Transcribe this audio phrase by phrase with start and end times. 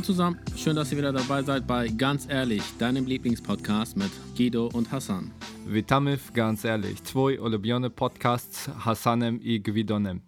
[0.00, 4.70] Hallo zusammen, schön, dass ihr wieder dabei seid bei Ganz Ehrlich, deinem Lieblingspodcast mit Guido
[4.72, 5.30] und Hassan.
[5.66, 10.22] Witamy w Ganz Ehrlich, twój ulubiony podcast z Hassanem i Gwidonem.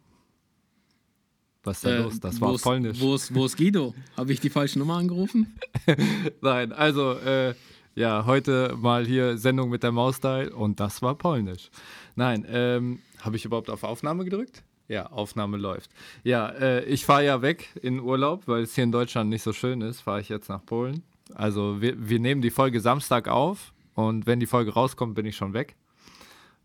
[1.64, 2.21] Was ist da los?
[2.21, 3.00] Das war ist, polnisch.
[3.00, 3.94] Wo ist, wo ist Guido?
[4.14, 5.54] Habe ich die falsche Nummer angerufen?
[6.43, 7.54] Nein, also äh,
[7.94, 11.71] ja, heute mal hier Sendung mit der Maus-Style und das war polnisch.
[12.14, 14.64] Nein, ähm, habe ich überhaupt auf Aufnahme gedrückt?
[14.89, 15.91] Ja, Aufnahme läuft.
[16.25, 19.53] Ja, äh, ich fahre ja weg in Urlaub, weil es hier in Deutschland nicht so
[19.53, 21.03] schön ist, fahre ich jetzt nach Polen.
[21.35, 25.36] Also wir, wir nehmen die Folge Samstag auf und wenn die Folge rauskommt, bin ich
[25.36, 25.77] schon weg.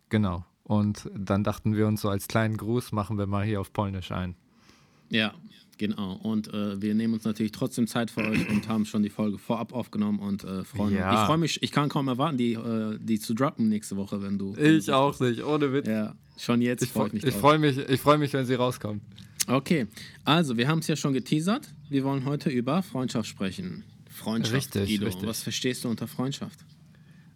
[0.09, 0.45] Genau.
[0.63, 4.11] Und dann dachten wir uns so als kleinen Gruß, machen wir mal hier auf Polnisch
[4.11, 4.35] ein.
[5.09, 5.33] Ja,
[5.77, 6.13] genau.
[6.21, 9.37] Und äh, wir nehmen uns natürlich trotzdem Zeit für euch und haben schon die Folge
[9.37, 11.21] vorab aufgenommen und äh, freuen Ja.
[11.21, 14.37] Ich freue mich, ich kann kaum erwarten, die, äh, die zu droppen nächste Woche, wenn
[14.37, 14.55] du.
[14.57, 15.87] Ich auch nicht, ohne Witz.
[15.87, 18.45] Ja, schon jetzt Ich, freue freu- ich mich ich freue mich, ich freu mich, wenn
[18.45, 19.01] sie rauskommt.
[19.47, 19.87] Okay,
[20.25, 21.73] also wir haben es ja schon geteasert.
[21.89, 23.83] Wir wollen heute über Freundschaft sprechen.
[24.09, 25.05] Freundschaft, Richtig, Guido.
[25.05, 25.27] richtig.
[25.29, 26.59] Was verstehst du unter Freundschaft?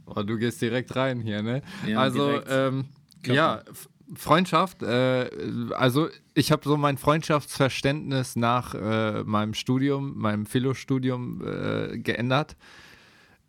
[0.06, 1.62] Oh, du gehst direkt rein hier, ne?
[1.88, 2.86] Ja, also, ähm,
[3.26, 3.64] ja,
[4.16, 5.30] Freundschaft, äh,
[5.74, 12.58] also ich habe so mein Freundschaftsverständnis nach äh, meinem Studium, meinem Philo-Studium äh, geändert.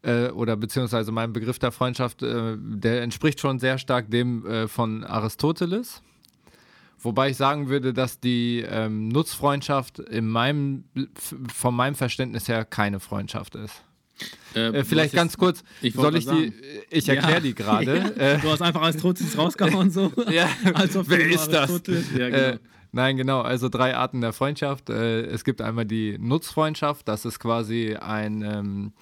[0.02, 4.68] Äh, oder beziehungsweise mein Begriff der Freundschaft, äh, der entspricht schon sehr stark dem äh,
[4.68, 6.02] von Aristoteles.
[6.98, 10.84] Wobei ich sagen würde, dass die ähm, Nutzfreundschaft in meinem,
[11.52, 13.82] von meinem Verständnis her keine Freundschaft ist.
[14.54, 16.52] Äh, vielleicht ganz kurz, ich soll ich die,
[16.90, 18.12] ich erkläre die gerade.
[18.22, 20.12] Äh, du hast einfach Aristoteles rausgehauen so.
[20.30, 21.70] ja, Als ob du wer ist das?
[22.16, 22.36] Ja, genau.
[22.36, 22.58] Äh,
[22.92, 24.90] nein, genau, also drei Arten der Freundschaft.
[24.90, 28.92] Äh, es gibt einmal die Nutzfreundschaft, das ist quasi ein, ähm,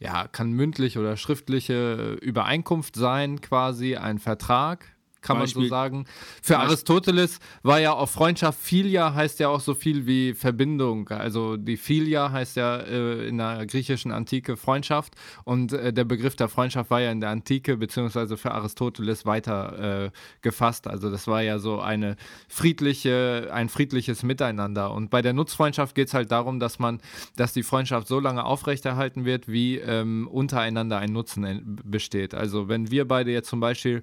[0.00, 4.96] ja, kann mündlich oder schriftliche Übereinkunft sein, quasi ein Vertrag.
[5.22, 6.06] Kann man Beispiel- so sagen.
[6.42, 11.08] Für Beispiel- Aristoteles war ja auch Freundschaft, Philia heißt ja auch so viel wie Verbindung.
[11.10, 15.14] Also die Philia heißt ja äh, in der griechischen Antike Freundschaft
[15.44, 20.06] und äh, der Begriff der Freundschaft war ja in der Antike beziehungsweise für Aristoteles weiter
[20.06, 20.10] äh,
[20.40, 20.86] gefasst.
[20.86, 22.16] Also das war ja so eine
[22.48, 24.92] friedliche, ein friedliches Miteinander.
[24.92, 27.00] Und bei der Nutzfreundschaft geht es halt darum, dass man,
[27.36, 32.34] dass die Freundschaft so lange aufrechterhalten wird, wie ähm, untereinander ein Nutzen en- besteht.
[32.34, 34.02] Also wenn wir beide jetzt zum Beispiel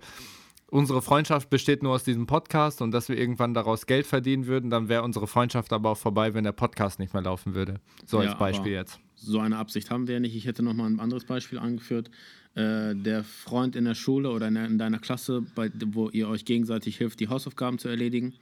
[0.69, 4.69] unsere Freundschaft besteht nur aus diesem Podcast und dass wir irgendwann daraus Geld verdienen würden,
[4.69, 7.79] dann wäre unsere Freundschaft aber auch vorbei, wenn der Podcast nicht mehr laufen würde.
[8.05, 8.99] So Ja, als Beispiel jetzt.
[9.15, 10.35] So eine Absicht haben wir ja nicht.
[10.35, 12.11] Ich hätte noch mal ein anderes Beispiel angeführt.
[12.53, 16.27] Äh, der Freund in der Schule oder in, der, in deiner Klasse, bei, wo ihr
[16.27, 18.33] euch gegenseitig hilft, die Hausaufgaben zu erledigen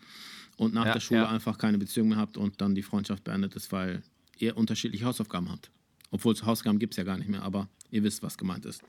[0.58, 1.30] und nach Ja, der Schule ja.
[1.30, 4.04] einfach keine Beziehung mehr habt und dann die Freundschaft beendet ist, weil
[4.38, 5.72] ihr unterschiedliche Hausaufgaben habt.
[6.12, 8.84] Obwohl es Hausaufgaben gibt es ja gar nicht mehr, aber ihr wisst, was gemeint ist.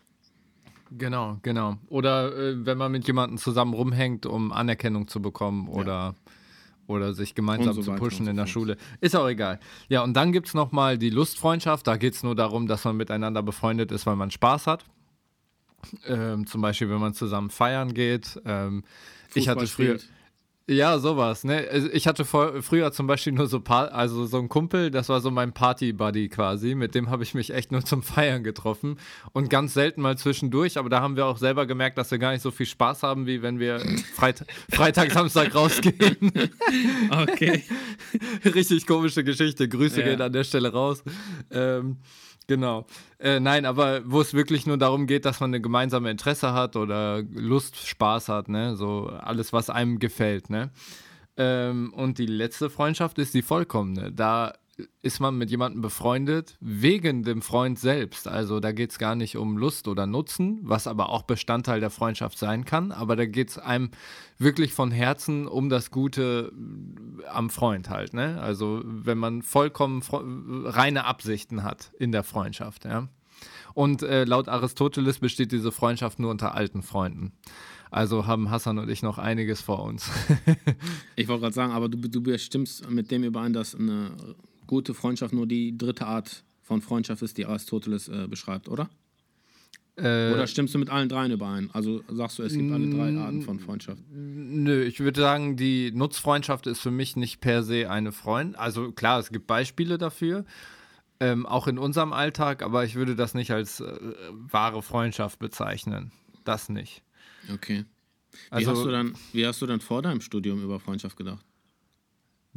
[0.91, 1.76] Genau, genau.
[1.88, 6.14] Oder äh, wenn man mit jemandem zusammen rumhängt, um Anerkennung zu bekommen oder,
[6.86, 8.47] oder sich gemeinsam so zu pushen so in der.
[8.47, 8.76] Schule.
[9.00, 9.58] Ist auch egal.
[9.88, 11.86] Ja, und dann gibt es nochmal die Lustfreundschaft.
[11.86, 14.84] Da geht es nur darum, dass man miteinander befreundet ist, weil man Spaß hat.
[16.06, 18.41] Ähm, zum Beispiel, wenn man zusammen feiern geht.
[18.44, 18.84] Ähm,
[19.34, 19.98] ich hatte früher.
[19.98, 20.16] spielt.
[20.69, 21.69] Ja, sowas, ne?
[21.71, 25.09] Also ich hatte vor, früher zum Beispiel nur so paar, also so ein Kumpel, das
[25.09, 28.99] war so mein Party-Buddy quasi, mit dem habe ich mich echt nur zum Feiern getroffen
[29.32, 32.32] und ganz selten mal zwischendurch, aber da haben wir auch selber gemerkt, dass wir gar
[32.32, 33.78] nicht so viel Spaß haben, wie wenn wir
[34.16, 36.16] Freit Freitag, Samstag rausgehen.
[37.10, 37.62] Okay.
[38.44, 40.09] Richtig komische Geschichte, Grüße Ja.
[40.09, 41.05] gehen an der Stelle raus.
[41.53, 41.99] Ähm,
[42.46, 42.86] genau.
[43.18, 46.76] Äh, nein, aber wo es wirklich nur darum geht, dass man eine gemeinsame Interesse hat
[46.76, 48.76] oder Lust, Spaß hat, ne?
[48.76, 50.70] So alles, was einem gefällt, ne?
[51.36, 54.12] Ähm, und die letzte Freundschaft ist die vollkommene.
[54.12, 54.54] Da
[55.00, 58.28] ist man mit jemandem befreundet wegen dem Freund selbst.
[58.28, 61.91] Also da geht es gar nicht um Lust oder Nutzen, was aber auch Bestandteil der
[61.91, 62.92] Freundschaft sein kann.
[62.92, 63.91] Aber da geht es einem
[64.38, 66.53] wirklich von Herzen um das Gute
[67.31, 68.12] am Freund halt.
[68.12, 68.38] Ne?
[68.41, 70.02] Also wenn man vollkommen
[70.67, 72.84] reine Absichten hat in der Freundschaft.
[72.84, 73.08] Ja?
[73.73, 77.32] Und äh, laut Aristoteles besteht diese Freundschaft nur unter alten Freunden.
[77.90, 80.11] Also haben Hassan und ich noch einiges vor uns.
[81.19, 84.11] Ich wollte gerade sagen, aber du, du bestimmst mit dem überein, dass eine
[84.66, 88.88] gute Freundschaft nur die dritte Art von Freundschaft ist, die Aristoteles äh, beschreibt, oder?
[89.98, 91.70] Äh, Oder stimmst du mit allen dreien überein?
[91.72, 94.02] Also sagst du, es gibt alle drei Arten von Freundschaft.
[94.10, 98.58] Nö, ich würde sagen, die Nutzfreundschaft ist für mich nicht per se eine Freund.
[98.58, 100.44] Also klar, es gibt Beispiele dafür,
[101.18, 103.96] ähm, auch in unserem Alltag, aber ich würde das nicht als äh,
[104.32, 106.12] wahre Freundschaft bezeichnen.
[106.44, 107.02] Das nicht.
[107.50, 107.86] Okay.
[108.32, 111.42] Wie, Also- hast du dann, wie hast du dann vor deinem Studium über Freundschaft gedacht?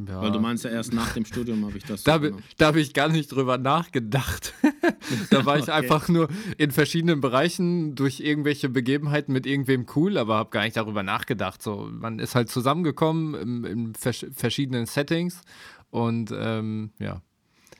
[0.07, 0.21] Ja.
[0.21, 2.79] Weil du meinst ja erst nach dem Studium habe ich das da, so da habe
[2.79, 4.53] ich gar nicht drüber nachgedacht.
[5.29, 5.71] da war ich Okay.
[5.71, 10.77] einfach nur in verschiedenen Bereichen durch irgendwelche Begebenheiten mit irgendwem cool, aber habe gar nicht
[10.77, 11.61] darüber nachgedacht.
[11.61, 15.41] So, man ist halt zusammengekommen in, in vers verschiedenen Settings
[15.89, 17.21] und ähm, ja,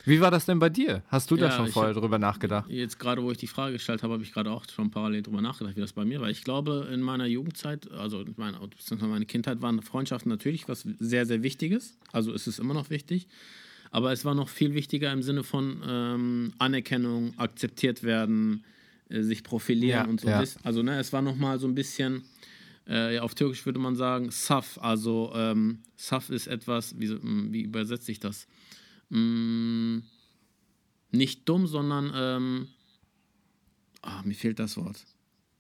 [0.06, 1.04] Wie war das denn bei dir?
[1.10, 2.70] Hast du da Ja, schon ich vorher hab- drüber nachgedacht?
[2.70, 5.42] Jetzt gerade, wo ich die Frage gestellt habe, habe ich gerade auch schon parallel drüber
[5.42, 6.30] nachgedacht, wie das bei mir war.
[6.30, 10.86] Ich glaube, in meiner Jugendzeit, also in meiner, beziehungsweise meine Kindheit, waren Freundschaften natürlich was
[11.00, 11.98] sehr, sehr Wichtiges.
[12.12, 13.28] Also ist es immer noch wichtig.
[13.92, 18.64] Aber es war noch viel wichtiger im Sinne von ähm, Anerkennung, akzeptiert werden,
[19.10, 20.30] äh, sich profilieren Ja, und so.
[20.30, 20.44] ja.
[20.64, 22.24] Also ne, es war noch mal so ein bisschen,
[22.88, 24.78] äh, auf Türkisch würde man sagen, Saf.
[24.82, 28.48] Also ähm, Saf ist etwas, wie, hm, wie übersetze ich das?
[29.10, 30.00] Mm,
[31.12, 32.68] nicht dumm, sondern ähm,
[34.02, 35.04] ah, mir fehlt das Wort.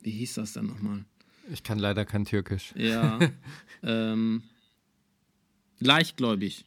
[0.01, 1.05] Wie hieß das denn nochmal?
[1.51, 2.73] Ich kann leider kein Türkisch.
[2.75, 3.19] Ja.
[3.83, 4.43] ähm,
[5.79, 6.65] leichtgläubig.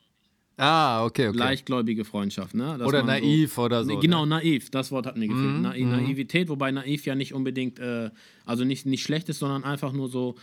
[0.58, 1.38] Ah, okay, okay.
[1.38, 2.76] Leichtgläubige Freundschaft, ne?
[2.78, 3.88] Dass Oder man so- naiv oder so.
[3.88, 4.00] Nee, ne?
[4.00, 5.54] genau, naiv, das Wort hat mir gefehlt.
[5.54, 8.10] Mhm, Nai Naivität, wobei naiv ja nicht unbedingt, äh,
[8.44, 10.36] also nicht, nicht schlecht ist, sondern einfach nur so,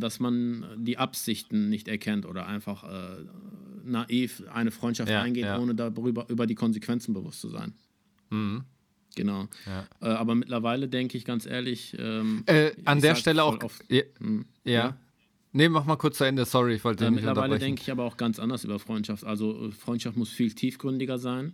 [0.00, 3.24] dass man die Absichten nicht erkennt oder einfach äh,
[3.84, 5.58] naiv eine Freundschaft Ja, eingeht, ja.
[5.58, 7.72] ohne darüber über die Konsequenzen bewusst zu sein.
[8.30, 8.64] Mhm.
[9.16, 9.46] Genau.
[9.66, 9.86] Ja.
[10.00, 11.94] Äh, aber mittlerweile denke ich ganz ehrlich.
[11.98, 13.62] Ähm, Äh, an der Stelle auch.
[13.62, 14.96] oft, ja, hm, ja.
[15.52, 16.44] Nee, mach mal kurz zu Ende.
[16.44, 19.22] Sorry, ich wollte Äh, nicht mittlerweile denke ich aber auch ganz anders über Freundschaft.
[19.24, 21.52] Also äh, Freundschaft muss viel tiefgründiger sein,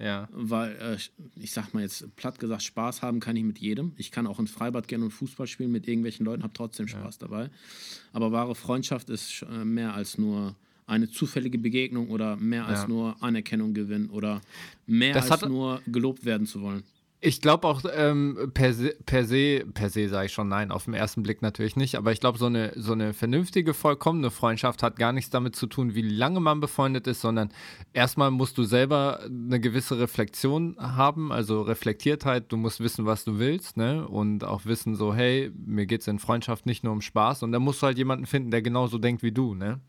[0.00, 0.28] Ja.
[0.32, 0.96] weil äh,
[1.40, 3.92] ich sag mal jetzt platt gesagt, Spaß haben kann ich mit jedem.
[3.96, 7.18] Ich kann auch ins Freibad gehen und Fußball spielen mit irgendwelchen Leuten, habe trotzdem Spaß
[7.18, 7.48] dabei.
[8.12, 10.56] Aber wahre Freundschaft ist äh, mehr als nur
[10.86, 12.88] eine zufällige Begegnung oder mehr als Ja.
[12.88, 14.40] nur Anerkennung gewinnen oder
[14.86, 16.82] mehr Das als hat- nur gelobt werden zu wollen.
[17.26, 20.84] Ich glaube auch ähm, per se, per se, per se sage ich schon nein, auf
[20.84, 24.82] den ersten Blick natürlich nicht, aber ich glaube, so eine, so eine vernünftige, vollkommene Freundschaft
[24.82, 27.48] hat gar nichts damit zu tun, wie lange man befreundet ist, sondern
[27.94, 33.38] erstmal musst du selber eine gewisse Reflexion haben, also Reflektiertheit, du musst wissen, was du
[33.38, 34.06] willst, ne?
[34.06, 37.52] Und auch wissen, so, hey, mir geht es in Freundschaft nicht nur um Spaß und
[37.52, 39.80] dann musst du halt jemanden finden, der genauso denkt wie du, ne?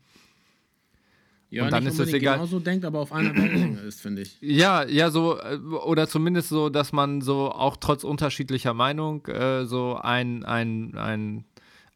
[1.56, 4.22] Ja, Und dann nicht ist es egal- genauso denkt, aber auf einer Wellenlänge ist, finde
[4.22, 4.36] ich.
[4.42, 9.64] Ja, ja, so, äh, oder zumindest so, dass man so auch trotz unterschiedlicher Meinung äh,
[9.64, 11.44] so ein, ein, ein,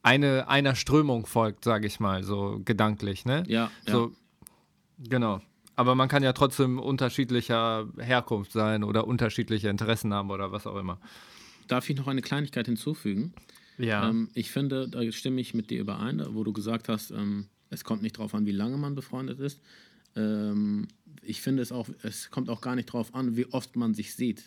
[0.03, 3.43] eine, einer Strömung folgt, sage ich mal, so gedanklich, ne?
[3.49, 3.93] Ja, ja.
[3.93, 4.13] So,
[4.99, 5.43] genau.
[5.77, 10.77] Aber man kann ja trotzdem unterschiedlicher Herkunft sein oder unterschiedliche Interessen haben oder was auch
[10.77, 10.99] immer.
[11.69, 13.35] Darf ich noch eine Kleinigkeit hinzufügen?
[13.77, 14.09] Ja.
[14.09, 17.85] Ähm, ich finde, da stimme ich mit dir überein, wo du gesagt hast, ähm, es
[17.85, 19.61] kommt nicht darauf an, wie lange man befreundet ist.
[20.17, 20.89] Ähm,
[21.23, 24.15] ich finde es auch, es kommt auch gar nicht darauf an, wie oft man sich
[24.15, 24.43] sieht.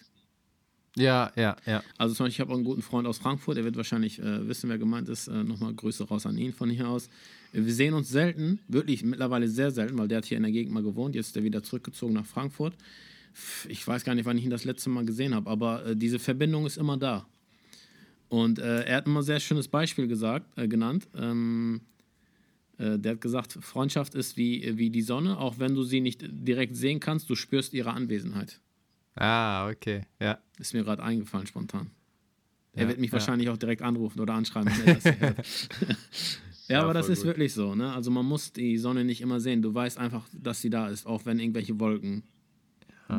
[0.95, 1.83] ja, ja, ja.
[1.97, 4.47] Also zum Beispiel, ich habe auch einen guten Freund aus Frankfurt, der wird wahrscheinlich äh,
[4.47, 5.27] wissen, wer gemeint ist.
[5.27, 7.09] Äh, Nochmal Grüße raus an ihn von hier aus.
[7.51, 10.73] Wir sehen uns selten, wirklich mittlerweile sehr selten, weil der hat hier in der Gegend
[10.73, 12.75] mal gewohnt, jetzt ist er wieder zurückgezogen nach Frankfurt.
[13.67, 16.19] Ich weiß gar nicht, wann ich ihn das letzte Mal gesehen habe, aber äh, diese
[16.19, 17.25] Verbindung ist immer da.
[18.29, 21.07] Und äh, er hat immer ein sehr schönes Beispiel gesagt, äh, genannt.
[21.15, 21.92] Ähm, äh,
[22.77, 26.75] der hat gesagt, Freundschaft ist wie, wie die Sonne, auch wenn du sie nicht direkt
[26.75, 28.59] sehen kannst, du spürst ihre Anwesenheit.
[29.15, 30.39] Ah, okay, ja.
[30.57, 31.91] Ist mir gerade eingefallen spontan.
[32.73, 33.13] Er Ja, wird mich ja.
[33.13, 35.69] wahrscheinlich auch direkt anrufen oder anschreiben, wenn er das hört.
[36.67, 37.27] ja, aber das ist gut.
[37.27, 37.75] wirklich so.
[37.75, 37.93] Ne?
[37.93, 39.61] Also man muss die Sonne nicht immer sehen.
[39.61, 42.23] Du weißt einfach, dass sie da ist, auch wenn irgendwelche Wolken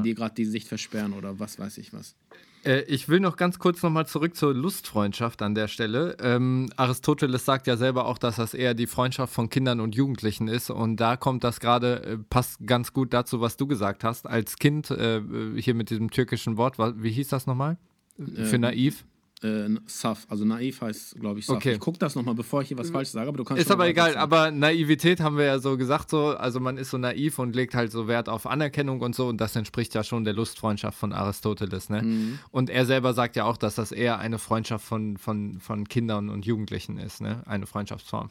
[0.03, 2.17] dir gerade die Sicht versperren oder was weiß ich was.
[2.65, 6.17] Äh, ich will noch ganz kurz nochmal zurück zur Lustfreundschaft an der Stelle.
[6.21, 10.49] Ähm, Aristoteles sagt ja selber auch, dass das eher die Freundschaft von Kindern und Jugendlichen
[10.49, 10.71] ist.
[10.71, 14.27] Und da kommt das gerade, äh, passt ganz gut dazu, was du gesagt hast.
[14.27, 15.21] Als Kind, äh,
[15.57, 17.77] hier mit diesem türkischen Wort, wie hieß das nochmal?
[18.17, 19.05] Für Ähm, naiv?
[19.45, 21.57] Äh, Saf, also naiv heißt, glaube ich, Saf.
[21.57, 21.75] Okay.
[21.75, 23.87] Ich gucke das nochmal, bevor ich hier was falsch sage, aber du kannst Ist aber
[23.87, 27.55] egal, aber Naivität haben wir ja so gesagt, so, also man ist so naiv und
[27.55, 30.99] legt halt so Wert auf Anerkennung und so und das entspricht ja schon der Lustfreundschaft
[30.99, 32.03] von Aristoteles, ne?
[32.03, 32.39] Mhm.
[32.53, 36.31] Und er selber sagt ja auch, dass das eher eine Freundschaft von, von, von Kindern
[36.31, 37.43] und Jugendlichen ist, ne?
[37.45, 38.31] Eine Freundschaftsform.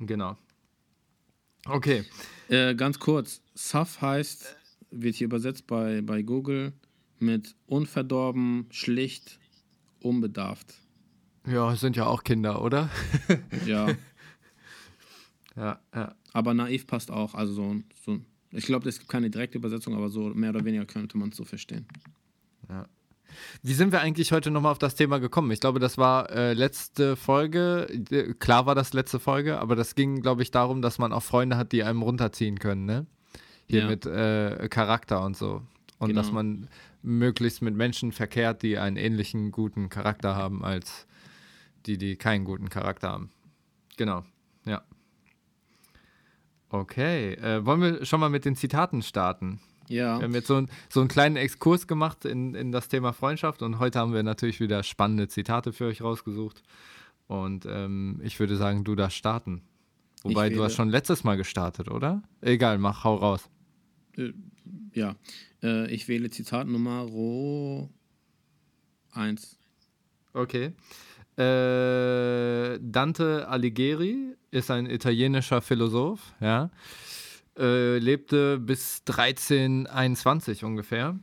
[0.00, 0.36] Genau.
[1.66, 2.04] Okay.
[2.48, 4.56] Äh, ganz kurz, Saf heißt,
[4.90, 6.72] wird hier übersetzt bei, bei Google
[7.20, 9.38] mit unverdorben, schlicht,
[10.04, 10.74] unbedarft.
[11.46, 12.88] Ja, es sind ja auch Kinder, oder?
[13.66, 13.88] Ja,
[15.56, 16.14] Ja, ja.
[16.32, 17.34] aber naiv passt auch.
[17.34, 18.18] Also so, so
[18.50, 21.36] ich glaube, es gibt keine direkte Übersetzung, aber so mehr oder weniger könnte man es
[21.36, 21.86] so verstehen.
[23.62, 25.50] Wie sind wir eigentlich heute nochmal auf das Thema gekommen?
[25.50, 27.86] Ich glaube, das war äh, letzte Folge.
[28.10, 31.22] Äh, Klar war das letzte Folge, aber das ging, glaube ich, darum, dass man auch
[31.22, 33.06] Freunde hat, die einem runterziehen können, ne?
[33.68, 33.86] Hier Ja.
[33.88, 35.62] mit äh, Charakter und so.
[35.98, 36.20] Und Genau.
[36.20, 36.68] dass man
[37.02, 41.06] möglichst mit Menschen verkehrt, die einen ähnlichen guten Charakter haben, als
[41.86, 43.30] die, die keinen guten Charakter haben.
[43.96, 44.24] Genau,
[44.64, 44.82] ja.
[46.70, 49.60] Okay, äh, wollen wir schon mal mit den Zitaten starten?
[49.88, 53.12] Ja, Wir haben jetzt so, ein, so einen kleinen Exkurs gemacht in, in das Thema
[53.12, 56.62] Freundschaft und heute haben wir natürlich wieder spannende Zitate für euch rausgesucht.
[57.26, 59.62] Und ähm, ich würde sagen, du darfst starten.
[60.22, 62.22] Wobei du hast schon letztes Mal gestartet, oder?
[62.40, 63.48] Egal, mach, hau raus.
[64.16, 64.32] äh,
[64.94, 65.14] ja,
[65.64, 67.08] äh, ich wähle Zitat Nummer
[69.12, 69.58] 1.
[70.32, 70.72] Okay.
[71.36, 76.70] Äh, Dante Alighieri ist ein italienischer Philosoph, ja.
[77.58, 81.18] Äh, lebte bis 1321 ungefähr.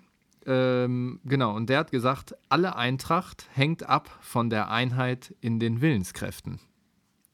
[0.46, 5.82] Ähm, genau, und der hat gesagt, alle Eintracht hängt ab von der Einheit in den
[5.82, 6.60] Willenskräften.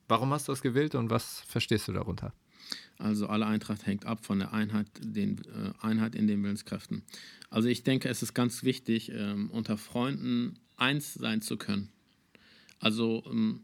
[0.07, 2.33] Warum hast du das gewählt und was verstehst du darunter?
[2.99, 7.03] Also alle Eintracht hängt ab von der Einheit, den, äh, Einheit in den Willenskräften.
[7.49, 11.89] Also ich denke, es ist ganz wichtig, ähm, unter Freunden eins sein zu können.
[12.79, 13.61] Also ähm,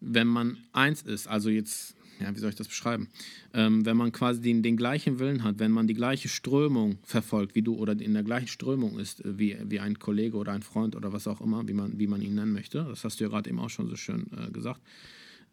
[0.00, 3.08] wenn man eins ist, also jetzt, ja, wie soll ich das beschreiben?
[3.54, 7.54] Ähm, wenn man quasi den, den gleichen Willen hat, wenn man die gleiche Strömung verfolgt
[7.54, 10.62] wie du oder in der gleichen Strömung ist äh, wie, wie ein Kollege oder ein
[10.62, 13.24] Freund oder was auch immer, wie man, wie man ihn nennen möchte, das hast du
[13.24, 14.80] ja gerade eben auch schon so schön äh, gesagt,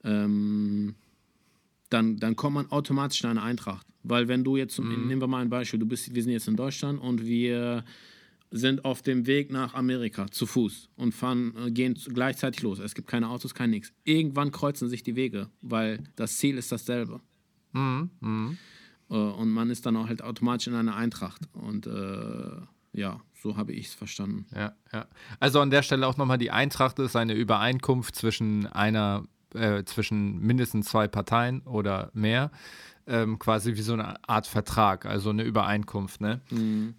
[0.03, 0.95] ähm,
[1.93, 3.87] dann, dann kommt man automatisch in eine Eintracht.
[4.03, 5.07] Weil wenn du jetzt, mhm.
[5.07, 7.85] nehmen wir mal ein Beispiel, du bist, wir sind jetzt in Deutschland und wir
[8.51, 12.79] sind auf dem Weg nach Amerika zu Fuß und fahren, äh, gehen gleichzeitig los.
[12.79, 13.93] Es gibt keine Autos, kein nichts.
[14.03, 17.19] Irgendwann kreuzen sich die Wege, weil das Ziel ist dasselbe.
[17.71, 18.11] Mhm.
[18.19, 18.57] Mhm.
[19.09, 21.41] Äh, und man ist dann auch halt automatisch in einer Eintracht.
[21.53, 22.61] Und äh,
[22.93, 24.45] ja, so habe ich es verstanden.
[24.55, 25.07] Ja, ja.
[25.39, 30.39] Also an der Stelle auch nochmal, die Eintracht ist eine Übereinkunft zwischen einer, äh, zwischen
[30.39, 32.51] mindestens zwei Parteien oder mehr.
[33.05, 36.39] Ähm, quasi wie so eine Art Vertrag, also eine Übereinkunft, ne?
[36.49, 36.93] Mhm.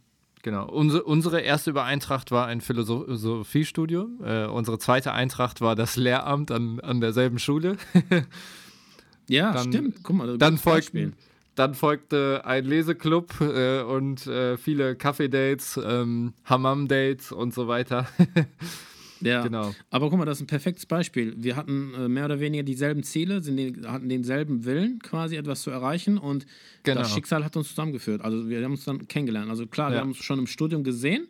[0.44, 0.68] Genau.
[0.68, 4.20] Unsere, unsere erste Übereintracht war ein Philosophiestudium.
[4.22, 7.78] Äh, unsere zweite Eintracht war das Lehramt an, an derselben Schule.
[9.28, 9.96] ja, dann, stimmt.
[10.02, 11.14] Guck mal, dann, folgten,
[11.54, 18.06] dann folgte ein Leseklub äh, und äh, viele Kaffee-Dates, ähm, Hammam-Dates und so weiter.
[19.24, 19.74] Ja, genau.
[19.90, 21.34] Aber guck mal, das ist ein perfektes Beispiel.
[21.36, 25.70] Wir hatten äh, mehr oder weniger dieselben Ziele, den, hatten denselben Willen, quasi etwas zu
[25.70, 26.46] erreichen und
[26.82, 27.00] genau.
[27.00, 28.22] das Schicksal hat uns zusammengeführt.
[28.22, 29.50] Also wir haben uns dann kennengelernt.
[29.50, 29.96] Also klar, ja.
[29.96, 31.28] wir haben uns schon im Studium gesehen,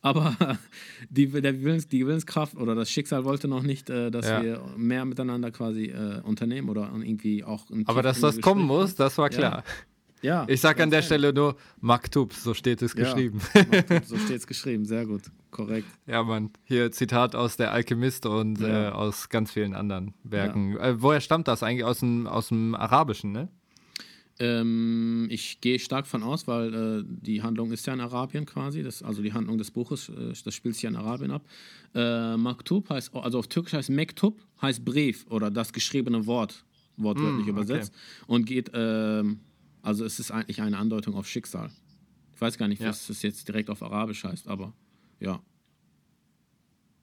[0.00, 0.36] aber
[1.10, 4.42] die, der Willens, die Willenskraft oder das Schicksal wollte noch nicht, äh, dass ja.
[4.42, 7.66] wir mehr miteinander quasi äh, unternehmen oder irgendwie auch.
[7.86, 9.64] Aber dass das kommen muss, das war klar.
[9.66, 9.72] Ja.
[10.26, 13.40] Ja, ich sage an der Stelle nur Maktub, so steht es geschrieben.
[13.54, 15.86] Maktub, so steht es geschrieben, sehr gut, korrekt.
[16.08, 18.88] Ja, Mann, hier Zitat aus Der Alchemist und ja.
[18.88, 20.72] äh, aus ganz vielen anderen Werken.
[20.72, 20.80] Ja.
[20.80, 21.84] Äh, woher stammt das eigentlich?
[21.84, 23.48] Aus dem, aus dem Arabischen, ne?
[24.40, 28.82] Ähm, ich gehe stark von aus, weil äh, die Handlung ist ja in Arabien quasi,
[28.82, 31.46] das, also die Handlung des Buches, äh, das spielt sich ja in Arabien ab.
[31.94, 36.64] Äh, Maktub heißt, also auf Türkisch heißt Mektub, heißt Brief oder das geschriebene Wort,
[36.96, 37.92] wortwörtlich mm, übersetzt.
[37.94, 38.32] Okay.
[38.32, 39.38] Und geht ähm,
[39.86, 41.70] also es ist eigentlich eine Andeutung auf Schicksal.
[42.34, 42.88] Ich weiß gar nicht, ja.
[42.88, 44.72] was es jetzt direkt auf Arabisch heißt, aber
[45.20, 45.40] ja.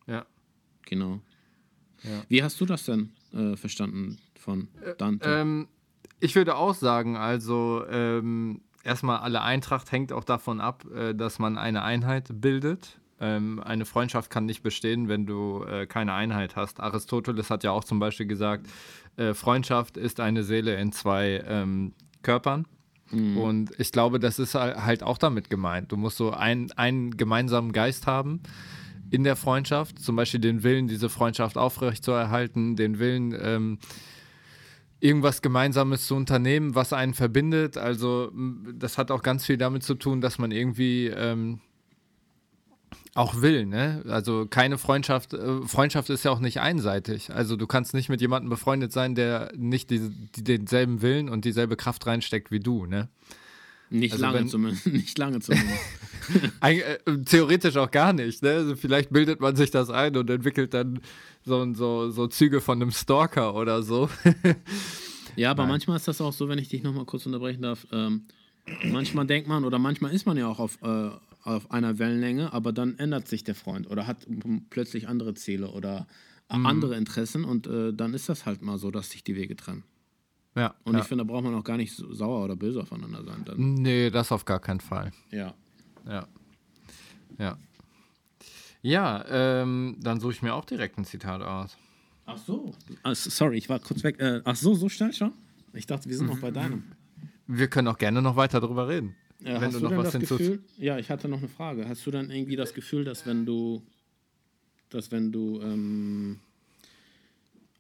[0.06, 0.26] Ja.
[0.86, 1.22] Genau.
[2.04, 2.24] Ja.
[2.28, 5.30] Wie hast du das denn äh, verstanden von äh, Dante?
[5.30, 5.70] Ähm,
[6.20, 11.40] ich würde auch sagen, also ähm, erstmal alle Eintracht hängt auch davon ab, äh, dass
[11.40, 13.00] man eine Einheit bildet.
[13.22, 16.82] Ähm, eine Freundschaft kann nicht bestehen, wenn du äh, keine Einheit hast.
[16.82, 18.68] Aristoteles hat ja auch zum Beispiel gesagt,
[19.16, 22.66] äh, Freundschaft ist eine Seele in zwei ähm, Körpern.
[23.12, 23.38] Mhm.
[23.38, 25.92] Und ich glaube, das ist halt auch damit gemeint.
[25.92, 28.42] Du musst so ein, einen gemeinsamen Geist haben
[29.12, 33.78] in der Freundschaft, zum Beispiel den Willen, diese Freundschaft aufrechtzuerhalten, den Willen, ähm,
[35.00, 37.78] irgendwas Gemeinsames zu unternehmen, was einen verbindet.
[37.78, 38.32] Also
[38.74, 41.60] das hat auch ganz viel damit zu tun, dass man irgendwie ähm,
[43.16, 44.04] auch will, ne?
[44.08, 47.32] Also keine Freundschaft, äh, Freundschaft ist ja auch nicht einseitig.
[47.32, 51.46] Also du kannst nicht mit jemandem befreundet sein, der nicht die, die denselben Willen und
[51.46, 53.10] dieselbe Kraft reinsteckt wie du, ne?
[53.94, 54.88] Nicht also lange wenn, zumindest.
[54.92, 55.80] Nicht lange zumindest.
[56.62, 58.42] äh, theoretisch auch gar nicht.
[58.42, 58.50] Ne?
[58.50, 61.00] Also vielleicht bildet man sich das ein und entwickelt dann
[61.46, 64.10] so, so, so Züge von einem Stalker oder so.
[65.36, 65.74] ja, aber Nein.
[65.74, 67.86] manchmal ist das auch so, wenn ich dich nochmal kurz unterbrechen darf.
[67.92, 68.26] Ähm,
[68.86, 71.12] manchmal denkt man oder manchmal ist man ja auch auf, äh,
[71.44, 74.26] auf einer Wellenlänge, aber dann ändert sich der Freund oder hat
[74.70, 76.08] plötzlich andere Ziele oder
[76.52, 76.66] mhm.
[76.66, 79.84] andere Interessen und äh, dann ist das halt mal so, dass sich die Wege trennen.
[80.56, 80.76] Ja.
[80.84, 81.02] Und ja.
[81.02, 83.44] ich finde, da braucht man auch gar nicht so sauer oder böse aufeinander sein.
[83.44, 83.74] Dann.
[83.74, 85.12] Nee, das auf gar keinen Fall.
[85.32, 85.54] Ja.
[86.06, 86.28] Ja.
[87.38, 87.58] Ja.
[88.82, 91.78] Ja, ähm, dann suche ich mir auch direkt ein Zitat aus.
[92.26, 92.74] Ach so.
[93.02, 94.20] Ah, sorry, ich war kurz weg.
[94.20, 95.34] Äh, ach so, so schnell schon?
[95.74, 96.84] Ich dachte, wir sind noch bei deinem.
[97.48, 99.16] Wir können auch gerne noch weiter darüber reden.
[99.44, 101.88] Ja, wenn du, du noch was das Gefühl, Ja, ich hatte noch eine Frage.
[101.88, 103.84] Hast du dann irgendwie das Gefühl, dass wenn du,
[104.90, 106.40] dass wenn du ähm,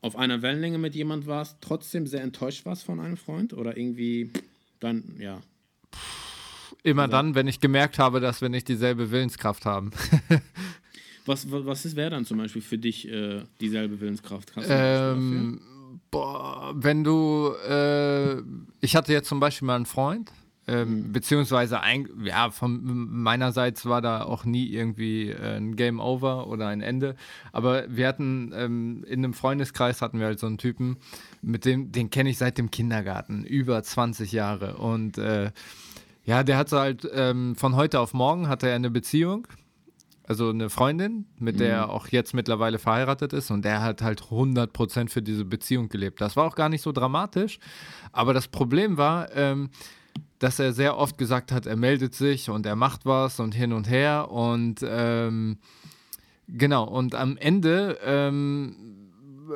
[0.01, 3.53] auf einer Wellenlänge mit jemand warst, trotzdem sehr enttäuscht warst von einem Freund?
[3.53, 4.31] Oder irgendwie
[4.81, 5.41] dann, ja.
[6.83, 9.91] Immer also, dann, wenn ich gemerkt habe, dass wir nicht dieselbe Willenskraft haben.
[11.25, 14.51] was was wäre dann zum Beispiel für dich äh, dieselbe Willenskraft?
[14.57, 15.61] Ähm,
[16.11, 18.41] boah, wenn du, äh,
[18.81, 20.29] ich hatte jetzt zum Beispiel mal einen Freund,
[20.65, 26.47] Ähm, beziehungsweise, ein, ja, von meinerseits war da auch nie irgendwie äh, ein Game Over
[26.47, 27.15] oder ein Ende.
[27.51, 30.97] Aber wir hatten ähm, in einem Freundeskreis hatten wir halt so einen Typen,
[31.41, 34.77] mit dem, den kenne ich seit dem Kindergarten, über 20 Jahre.
[34.77, 35.51] Und äh,
[36.23, 39.47] ja, der hatte halt ähm, von heute auf morgen hatte er eine Beziehung
[40.25, 41.91] also eine Freundin, mit der er mhm.
[41.91, 46.21] auch jetzt mittlerweile verheiratet ist und der hat halt 100% für diese Beziehung gelebt.
[46.21, 47.59] Das war auch gar nicht so dramatisch,
[48.11, 49.69] aber das Problem war, ähm,
[50.43, 53.71] dass er sehr oft gesagt hat, er meldet sich und er macht was und hin
[53.71, 55.57] und her und ähm,
[56.49, 58.75] genau, und am Ende ähm,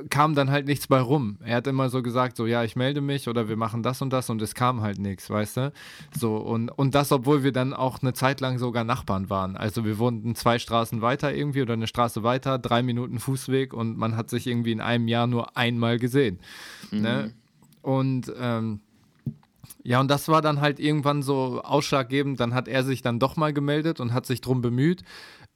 [0.09, 1.39] kam dann halt nichts bei rum.
[1.43, 4.11] Er hat immer so gesagt, so ja, ich melde mich oder wir machen das und
[4.13, 5.73] das und es kam halt nichts, weißt du?
[6.17, 9.57] So und, und das, obwohl wir dann auch eine Zeit lang sogar Nachbarn waren.
[9.57, 13.97] Also wir wohnten zwei Straßen weiter irgendwie oder eine Straße weiter, drei Minuten Fußweg und
[13.97, 16.39] man hat sich irgendwie in einem Jahr nur einmal gesehen.
[16.91, 17.01] Mhm.
[17.01, 17.33] Ne?
[17.81, 18.79] Und ähm,
[19.87, 22.39] ja, und das war dann halt irgendwann so ausschlaggebend.
[22.39, 25.03] Dann hat er sich dann doch mal gemeldet und hat sich drum bemüht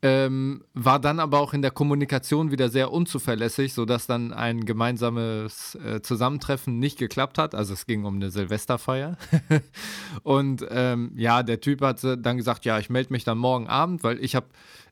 [0.03, 5.75] ähm, war dann aber auch in der Kommunikation wieder sehr unzuverlässig, sodass dann ein gemeinsames
[5.75, 7.53] äh, Zusammentreffen nicht geklappt hat.
[7.53, 9.17] Also es ging um eine Silvesterfeier.
[10.23, 14.03] und ähm, ja, der Typ hat dann gesagt, ja, ich melde mich dann morgen Abend,
[14.03, 14.47] weil ich habe,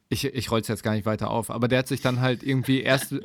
[0.09, 2.43] ich, ich roll es jetzt gar nicht weiter auf, aber der hat sich dann halt
[2.43, 3.15] irgendwie erst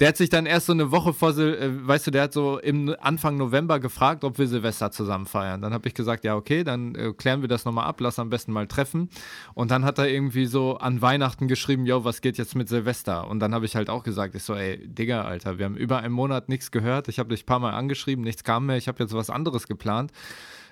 [0.00, 2.32] der hat sich dann erst so eine Woche vor, Sil äh, weißt du, der hat
[2.32, 5.62] so im Anfang November gefragt, ob wir Silvester zusammen feiern.
[5.62, 8.30] Dann habe ich gesagt, ja, okay, dann äh, klären wir das nochmal ab, lass am
[8.30, 9.08] besten mal treffen.
[9.54, 13.28] Und dann hat er irgendwie so an Weihnachten geschrieben, yo, was geht jetzt mit Silvester?
[13.28, 15.98] Und dann habe ich halt auch gesagt, ich so, ey, Digga, Alter, wir haben über
[15.98, 17.08] einen Monat nichts gehört.
[17.08, 18.76] Ich habe dich ein paar Mal angeschrieben, nichts kam mehr.
[18.76, 20.10] Ich habe jetzt was anderes geplant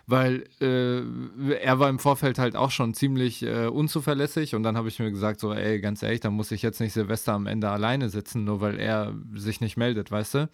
[0.06, 1.02] weil äh,
[1.54, 5.10] er war im Vorfeld halt auch schon ziemlich äh, unzuverlässig und dann habe ich mir
[5.10, 8.44] gesagt, so, ey, ganz ehrlich, da muss ich jetzt nicht Silvester am Ende alleine sitzen,
[8.44, 10.48] nur weil er sich nicht meldet, weißt du?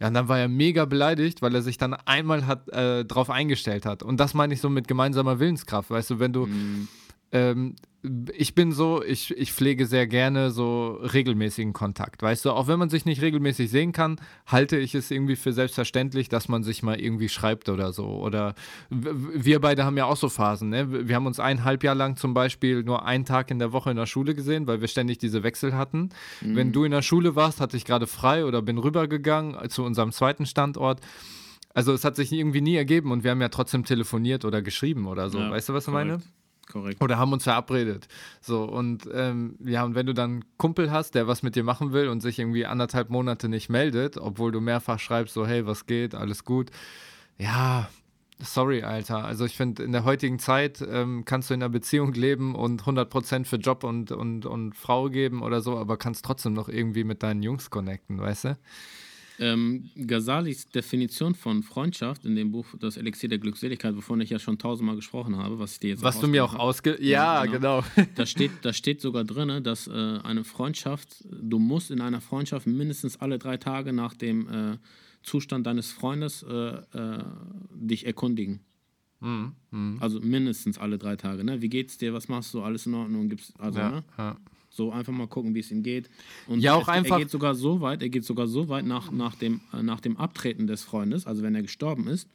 [0.00, 3.30] Ja, und dann war er mega beleidigt, weil er sich dann einmal hat, äh, drauf
[3.30, 4.02] eingestellt hat.
[4.02, 6.46] Und das meine ich so mit gemeinsamer Willenskraft, weißt du, wenn du.
[6.46, 6.88] Mhm
[7.32, 7.74] ähm,
[8.32, 12.20] ich bin so, ich, ich pflege sehr gerne so regelmäßigen Kontakt.
[12.20, 15.52] Weißt du, auch wenn man sich nicht regelmäßig sehen kann, halte ich es irgendwie für
[15.52, 18.06] selbstverständlich, dass man sich mal irgendwie schreibt oder so.
[18.06, 18.54] Oder
[18.90, 20.70] wir beide haben ja auch so Phasen.
[20.70, 21.08] Ne?
[21.08, 23.90] Wir haben uns ein halb Jahr lang zum Beispiel nur einen Tag in der Woche
[23.92, 26.08] in der Schule gesehen, weil wir ständig diese Wechsel hatten.
[26.40, 26.56] Mhm.
[26.56, 30.10] Wenn du in der Schule warst, hatte ich gerade frei oder bin rübergegangen zu unserem
[30.10, 31.00] zweiten Standort.
[31.72, 35.06] Also es hat sich irgendwie nie ergeben und wir haben ja trotzdem telefoniert oder geschrieben
[35.06, 35.38] oder so.
[35.38, 36.20] Ja, weißt du, was ich meine?
[36.70, 37.02] Korrekt.
[37.02, 38.08] Oder haben uns verabredet.
[38.40, 41.64] So, und ähm, ja, und wenn du dann einen Kumpel hast, der was mit dir
[41.64, 45.66] machen will und sich irgendwie anderthalb Monate nicht meldet, obwohl du mehrfach schreibst, so, hey,
[45.66, 46.70] was geht, alles gut,
[47.38, 47.88] ja,
[48.38, 49.24] sorry, Alter.
[49.24, 52.82] Also ich finde, in der heutigen Zeit ähm, kannst du in einer Beziehung leben und
[52.82, 57.04] 100% für Job und, und, und Frau geben oder so, aber kannst trotzdem noch irgendwie
[57.04, 58.58] mit deinen Jungs connecten, weißt du?
[59.38, 64.38] Ähm, Ghazalis Definition von Freundschaft in dem Buch Das Elixier der Glückseligkeit, wovon ich ja
[64.38, 66.96] schon tausendmal gesprochen habe, was ich dir jetzt Was du mir auch ausge...
[67.00, 67.82] Ja, ja genau.
[67.94, 68.08] genau.
[68.14, 72.66] Da, steht, da steht sogar drin, dass äh, eine Freundschaft, du musst in einer Freundschaft
[72.66, 74.78] mindestens alle drei Tage nach dem äh,
[75.22, 77.24] Zustand deines Freundes äh, äh
[77.74, 78.60] dich erkundigen.
[79.22, 80.00] Mhm, mh.
[80.00, 81.44] Also mindestens alle drei Tage.
[81.44, 81.62] Ne?
[81.62, 82.12] Wie geht's dir?
[82.12, 82.62] Was machst du?
[82.62, 83.28] Alles in Ordnung?
[83.28, 84.04] Gibt's, also, ja, ne?
[84.18, 84.36] ja.
[84.74, 86.08] So einfach mal gucken, wie es ihm geht.
[86.46, 87.16] Und ja, auch er, einfach.
[87.16, 90.00] Er geht sogar so weit, er geht sogar so weit nach, nach, dem, äh, nach
[90.00, 92.26] dem Abtreten des Freundes, also wenn er gestorben ist,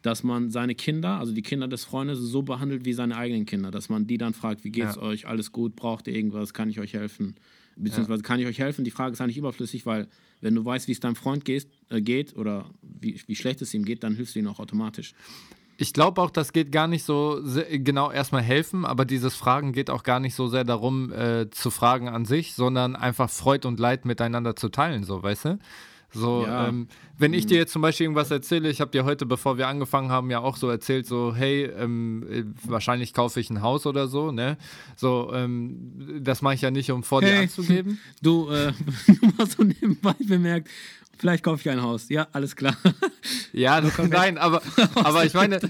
[0.00, 3.72] dass man seine Kinder, also die Kinder des Freundes, so behandelt wie seine eigenen Kinder,
[3.72, 5.02] dass man die dann fragt, wie geht's ja.
[5.02, 7.34] euch, alles gut, braucht ihr irgendwas, kann ich euch helfen?
[7.74, 8.26] Beziehungsweise ja.
[8.26, 8.84] kann ich euch helfen?
[8.84, 10.06] Die Frage ist eigentlich überflüssig, weil
[10.40, 13.74] wenn du weißt, wie es deinem Freund geht, äh, geht oder wie, wie schlecht es
[13.74, 15.14] ihm geht, dann hilfst du ihm auch automatisch.
[15.76, 19.90] Ich glaube auch, das geht gar nicht so genau erstmal helfen, aber dieses Fragen geht
[19.90, 23.80] auch gar nicht so sehr darum, äh, zu fragen an sich, sondern einfach Freud und
[23.80, 25.58] Leid miteinander zu teilen, so, weißt du?
[26.14, 26.68] So, ja.
[26.68, 27.48] ähm, wenn ich mhm.
[27.48, 30.40] dir jetzt zum Beispiel irgendwas erzähle, ich habe dir heute, bevor wir angefangen haben, ja
[30.40, 34.58] auch so erzählt, so, hey, ähm, äh, wahrscheinlich kaufe ich ein Haus oder so, ne?
[34.96, 37.98] So, ähm, das mache ich ja nicht, um vor hey, dir anzugeben.
[38.20, 38.72] Du, äh,
[39.06, 40.68] du hast so nebenbei bemerkt,
[41.22, 42.08] vielleicht kaufe ich ein Haus.
[42.08, 42.76] Ja, alles klar.
[43.54, 44.62] Ja, nein, aber,
[44.94, 45.60] aber ich meine,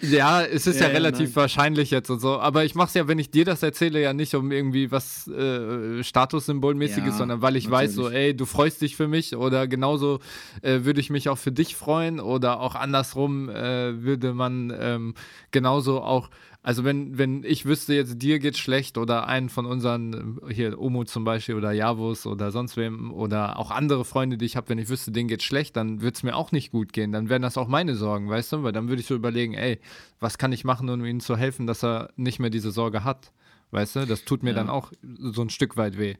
[0.00, 1.36] ja, es ist ja, ja relativ nein.
[1.36, 2.38] wahrscheinlich jetzt und so.
[2.38, 5.26] Aber ich mache es ja, wenn ich dir das erzähle, ja nicht um irgendwie was
[5.26, 7.88] äh, Statussymbolmäßiges, ja, sondern weil ich natürlich.
[7.90, 10.20] weiß, so, ey, du freust dich für mich oder genauso
[10.62, 15.14] äh, würde ich mich auch für dich freuen oder auch andersrum äh, würde man ähm,
[15.50, 16.30] genauso auch
[16.66, 21.04] also wenn, wenn ich wüsste jetzt, dir geht schlecht oder einen von unseren, hier Omo
[21.04, 24.78] zum Beispiel oder Javus oder sonst wem oder auch andere Freunde, die ich habe, wenn
[24.78, 27.12] ich wüsste, denen geht schlecht, dann würde es mir auch nicht gut gehen.
[27.12, 28.62] Dann wären das auch meine Sorgen, weißt du?
[28.64, 29.78] Weil dann würde ich so überlegen, ey,
[30.18, 33.30] was kann ich machen, um ihm zu helfen, dass er nicht mehr diese Sorge hat?
[33.70, 34.04] Weißt du?
[34.04, 34.56] Das tut mir ja.
[34.56, 36.16] dann auch so ein Stück weit weh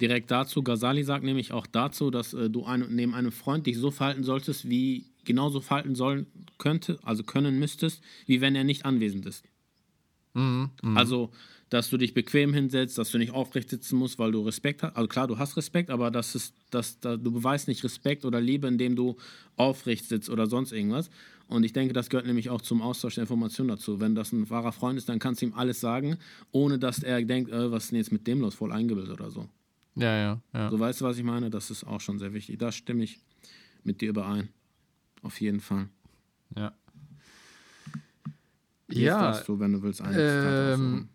[0.00, 0.62] direkt dazu.
[0.62, 4.24] Ghazali sagt nämlich auch dazu, dass äh, du ein, neben einem Freund dich so verhalten
[4.24, 6.26] solltest wie genauso verhalten sollen
[6.58, 9.44] könnte, also können müsstest, wie wenn er nicht anwesend ist.
[10.34, 10.96] Mhm, mhm.
[10.96, 11.30] Also,
[11.70, 14.96] dass du dich bequem hinsetzt, dass du nicht aufrecht sitzen musst, weil du Respekt hast.
[14.96, 18.40] Also klar, du hast Respekt, aber das ist, das, da, du beweist nicht Respekt oder
[18.40, 19.16] Liebe, indem du
[19.56, 21.10] aufrecht sitzt oder sonst irgendwas.
[21.46, 24.00] Und ich denke, das gehört nämlich auch zum Austausch der Informationen dazu.
[24.00, 26.16] Wenn das ein wahrer Freund ist, dann kannst du ihm alles sagen,
[26.52, 29.30] ohne dass er denkt, äh, was ist denn jetzt mit dem los, voll eingebildet oder
[29.30, 29.48] so.
[29.96, 30.70] Ja, ja, ja.
[30.70, 31.50] So weißt du, was ich meine?
[31.50, 32.58] Das ist auch schon sehr wichtig.
[32.58, 33.20] Da stimme ich
[33.82, 34.48] mit dir überein.
[35.22, 35.88] Auf jeden Fall.
[36.56, 36.72] Ja.
[38.88, 41.08] Jetzt Ja, darfst du, wenn du willst, ein Ähm,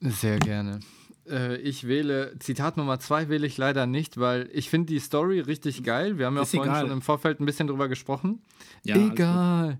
[0.00, 0.80] sehr gerne.
[1.26, 5.40] Äh, ich wähle, Zitat Nummer zwei wähle ich leider nicht, weil ich finde die Story
[5.40, 6.18] richtig geil.
[6.18, 6.82] Wir haben ja Ist vorhin egal.
[6.82, 8.42] schon im Vorfeld ein bisschen drüber gesprochen.
[8.84, 9.78] Ja, egal.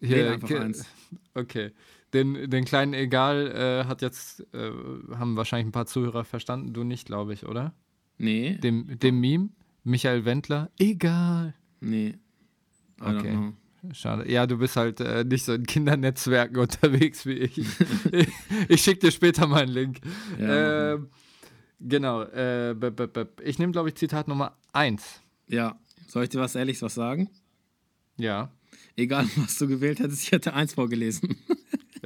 [0.00, 0.84] Hier, eins.
[1.34, 1.70] Okay.
[2.12, 4.70] Den, den kleinen Egal äh, hat jetzt, äh,
[5.16, 6.72] haben wahrscheinlich ein paar Zuhörer verstanden.
[6.72, 7.74] Du nicht, glaube ich, oder?
[8.18, 9.48] Nee, Dem, dem Meme,
[9.84, 10.70] Michael Wendler.
[10.78, 11.54] Egal.
[11.80, 12.16] nee.
[13.04, 13.52] Okay.
[13.92, 14.30] Schade.
[14.32, 17.58] Ja, du bist halt äh, nicht so in Kindernetzwerken unterwegs wie ich.
[18.12, 18.28] ich
[18.68, 20.00] ich schicke dir später mal einen Link.
[20.38, 21.08] Ja, ähm,
[21.80, 22.22] genau.
[22.22, 25.20] Äh, b- b- b- ich nehme, glaube ich, Zitat Nummer 1.
[25.48, 27.28] Ja, soll ich dir was Ehrliches was sagen?
[28.16, 28.50] Ja.
[28.96, 31.36] Egal, was du gewählt hättest, ich hätte eins vorgelesen.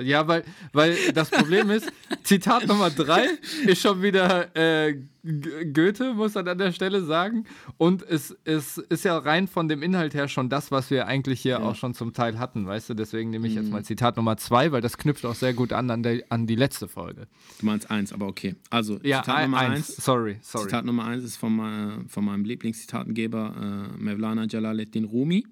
[0.03, 1.91] Ja, weil, weil das Problem ist,
[2.23, 3.27] Zitat Nummer 3
[3.67, 4.97] ist schon wieder äh,
[5.73, 7.45] Goethe, muss man an der Stelle sagen.
[7.77, 11.41] Und es, es ist ja rein von dem Inhalt her schon das, was wir eigentlich
[11.41, 11.59] hier Ja.
[11.61, 12.95] auch schon zum Teil hatten, weißt du?
[12.95, 13.73] Deswegen nehme ich jetzt Mhm.
[13.73, 16.57] mal Zitat Nummer 2, weil das knüpft auch sehr gut an an, der, an die
[16.57, 17.27] letzte Folge.
[17.61, 18.55] Du meinst eins, aber okay.
[18.71, 19.89] Also, Ja, Zitat Nummer eins.
[19.97, 20.65] Sorry, sorry.
[20.67, 25.47] Zitat Nummer eins ist von, mein, von meinem Lieblingszitatengeber äh, Mevlana Jalaleddin Rumi.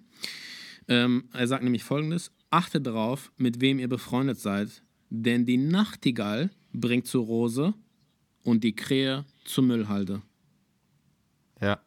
[0.88, 6.48] Ähm, er sagt nämlich folgendes: Achte darauf, mit wem ihr befreundet seid, denn die Nachtigall
[6.72, 7.74] bringt zur Rose
[8.44, 10.22] und die Krähe zur Müllhalde.
[11.60, 11.80] Ja.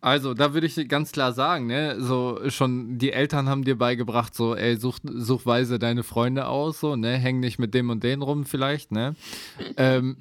[0.00, 4.34] Also, da würde ich ganz klar sagen, ne, so schon die Eltern haben dir beigebracht,
[4.34, 8.02] so, ey, such, such weise deine Freunde aus, so, ne, häng nicht mit dem und
[8.02, 9.14] den rum vielleicht, ne.
[9.76, 10.16] ähm,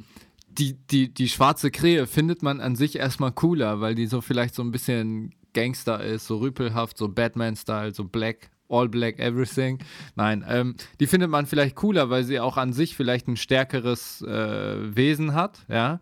[0.50, 4.54] die, die, die schwarze Krähe findet man an sich erstmal cooler, weil die so vielleicht
[4.54, 9.80] so ein bisschen Gangster ist, so rüpelhaft, so Batman-Style, so black, all black, everything.
[10.16, 14.22] Nein, ähm, die findet man vielleicht cooler, weil sie auch an sich vielleicht ein stärkeres
[14.22, 16.00] äh, Wesen hat, ja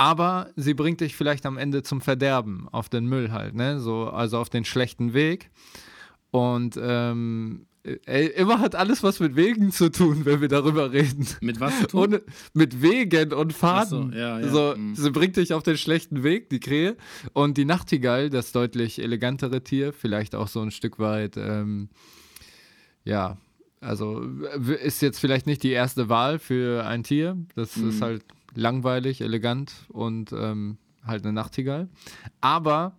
[0.00, 3.80] aber sie bringt dich vielleicht am Ende zum Verderben, auf den Müll halt, ne?
[3.80, 5.50] So, also auf den schlechten Weg.
[6.30, 7.66] Und ähm,
[8.06, 11.26] ey, immer hat alles was mit Wegen zu tun, wenn wir darüber reden.
[11.40, 12.00] Mit was zu tun?
[12.00, 14.12] Ohne, mit Wegen und Faden.
[14.12, 14.94] So, ja, ja, So, mm.
[14.94, 16.96] sie bringt dich auf den schlechten Weg, die Krähe.
[17.32, 21.88] Und die Nachtigall, das deutlich elegantere Tier, vielleicht auch so ein Stück weit, ähm,
[23.04, 23.38] ja,
[23.80, 24.20] also
[24.82, 27.36] ist jetzt vielleicht nicht die erste Wahl für ein Tier.
[27.54, 27.88] Das Mhm.
[27.88, 31.88] ist halt langweilig, elegant und ähm, halt eine Nachtigall.
[32.42, 32.96] Aber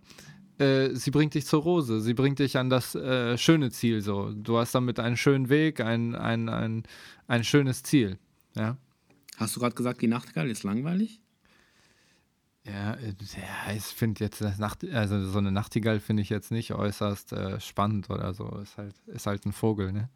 [0.62, 4.32] äh, sie bringt dich zur Rose, sie bringt dich an das äh, schöne Ziel so.
[4.32, 6.84] Du hast damit einen schönen Weg, ein, ein, ein,
[7.26, 8.18] ein schönes Ziel.
[8.54, 8.76] Ja.
[9.36, 11.20] Hast du gerade gesagt, die Nachtigall ist langweilig?
[12.64, 16.50] Ja, äh, ja ich finde jetzt das Nacht, also so eine Nachtigall finde ich jetzt
[16.50, 18.48] nicht äußerst äh, spannend oder so.
[18.62, 20.08] Ist halt, ist halt ein Vogel, ne?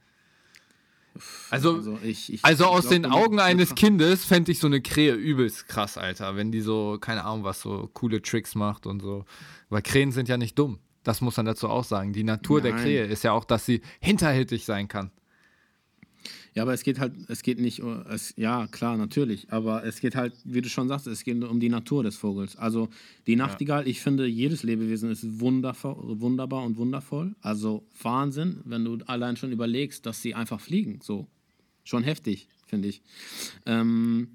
[1.50, 4.80] Also, also, ich, ich, aus ich glaub, den Augen eines Kindes fände ich so eine
[4.80, 6.36] Krähe übelst krass, Alter.
[6.36, 9.24] Wenn die so, keine Ahnung, was so coole Tricks macht und so.
[9.68, 10.78] Weil Krähen sind ja nicht dumm.
[11.02, 12.12] Das muss man dazu auch sagen.
[12.12, 12.82] Die Natur der Nein.
[12.82, 15.10] Krähe ist ja auch, dass sie hinterhältig sein kann.
[16.56, 20.16] Ja, aber es geht halt, es geht nicht, es, ja, klar, natürlich, aber es geht
[20.16, 22.56] halt, wie du schon sagst, es geht um die Natur des Vogels.
[22.56, 22.88] Also
[23.26, 27.36] die Nachtigall, ich finde, jedes Lebewesen ist wundervoll, wunderbar und wundervoll.
[27.42, 31.26] Also Wahnsinn, wenn du allein schon überlegst, dass sie einfach fliegen, so.
[31.84, 33.02] Schon heftig, finde ich.
[33.66, 34.28] Ähm,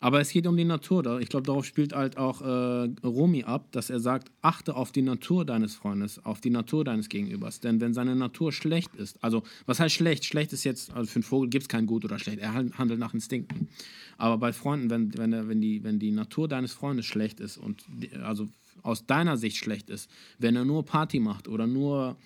[0.00, 1.20] aber es geht um die Natur.
[1.20, 5.02] Ich glaube, darauf spielt halt auch äh, Rumi ab, dass er sagt, achte auf die
[5.02, 7.60] Natur deines Freundes, auf die Natur deines Gegenübers.
[7.60, 10.24] Denn wenn seine Natur schlecht ist, also was heißt schlecht?
[10.24, 12.38] Schlecht ist jetzt, also für einen Vogel gibt es kein gut oder schlecht.
[12.38, 13.68] Er han- handelt nach Instinkten.
[14.16, 17.58] Aber bei Freunden, wenn, wenn, er, wenn, die, wenn die Natur deines Freundes schlecht ist
[17.58, 17.84] und
[18.22, 18.48] also
[18.82, 22.16] aus deiner Sicht schlecht ist, wenn er nur Party macht oder nur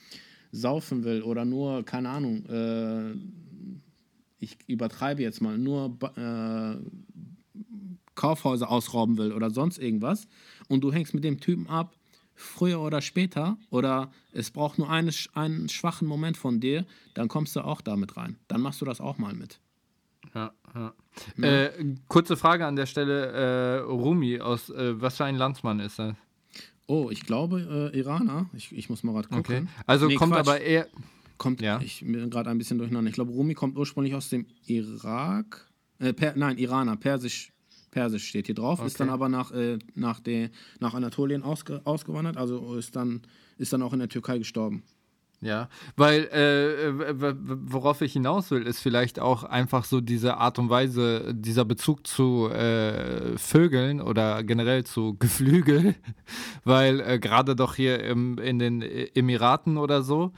[0.53, 3.15] saufen will oder nur, keine Ahnung, äh,
[4.39, 6.77] ich übertreibe jetzt mal, nur äh,
[8.15, 10.27] Kaufhäuser ausrauben will oder sonst irgendwas
[10.69, 11.95] und du hängst mit dem Typen ab,
[12.35, 17.55] früher oder später, oder es braucht nur eine, einen schwachen Moment von dir, dann kommst
[17.57, 18.37] du auch damit rein.
[18.49, 19.61] Dann machst du das auch mal mit.
[20.35, 20.95] Ja, ja.
[21.41, 21.71] Äh,
[22.09, 26.17] kurze Frage an der Stelle: äh, Rumi, aus äh, was für ein Landsmann ist er?
[26.87, 28.51] Oh, ich glaube äh, Iraner.
[28.53, 29.43] Ich, ich muss mal gerade gucken.
[29.45, 29.67] Okay.
[29.87, 30.41] Also Nee, kommt Quatsch.
[30.49, 30.89] aber eher.
[31.39, 31.81] Kommt, Ja.
[31.81, 33.09] ich bin gerade ein bisschen durcheinander.
[33.09, 35.71] Ich glaube, Rumi kommt ursprünglich aus dem Irak.
[35.99, 37.53] Äh, per, nein, Iraner, Persisch.
[37.95, 39.05] Persisch steht hier drauf, ist Okay.
[39.05, 43.23] dann aber nach, äh, nach, der, nach Anatolien ausge, ausgewandert, also ist dann,
[43.57, 44.83] ist dann auch in der Türkei gestorben.
[45.41, 46.95] Ja, weil äh,
[47.71, 52.07] worauf ich hinaus will, ist vielleicht auch einfach so diese Art und Weise, dieser Bezug
[52.07, 55.95] zu äh, Vögeln oder generell zu Geflügel,
[56.65, 60.33] weil äh, gerade doch hier im, in den Emiraten oder so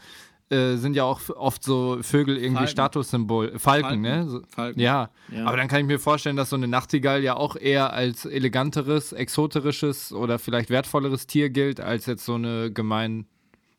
[0.51, 2.71] äh, sind ja auch oft so Vögel irgendwie Falken.
[2.71, 4.29] Statussymbol, Falken, Falken, ne?
[4.29, 4.81] So, Falken.
[4.81, 5.11] Ja.
[5.31, 8.25] ja, aber dann kann ich mir vorstellen, dass so eine Nachtigall ja auch eher als
[8.25, 13.27] eleganteres, exoterisches oder vielleicht wertvolleres Tier gilt, als jetzt so eine gemein,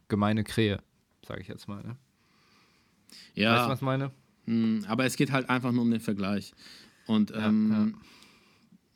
[0.09, 0.79] gemeine Krähe
[1.27, 1.83] sage ich jetzt mal.
[1.83, 1.97] Ne?
[3.35, 3.55] Ja.
[3.55, 4.11] Weißt du, was ich meine?
[4.45, 6.53] Hm, aber es geht halt einfach nur um den Vergleich.
[7.05, 7.99] Und ja, ähm, ja.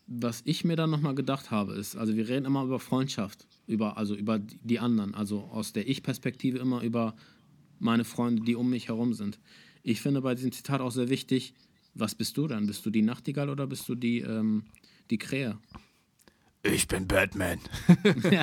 [0.08, 3.98] was ich mir dann nochmal gedacht habe, ist, also wir reden immer über Freundschaft, über,
[3.98, 7.16] also über die anderen, also aus der Ich-Perspektive immer über
[7.82, 9.40] meine Freunde, die um mich herum sind.
[9.84, 11.54] Ich finde bei diesem Zitat auch sehr wichtig,
[11.94, 12.68] was bist du dann?
[12.68, 14.64] Bist du die Nachtigall oder bist du die, ähm,
[15.10, 15.58] die Krähe?
[16.64, 17.60] Ich bin Batman.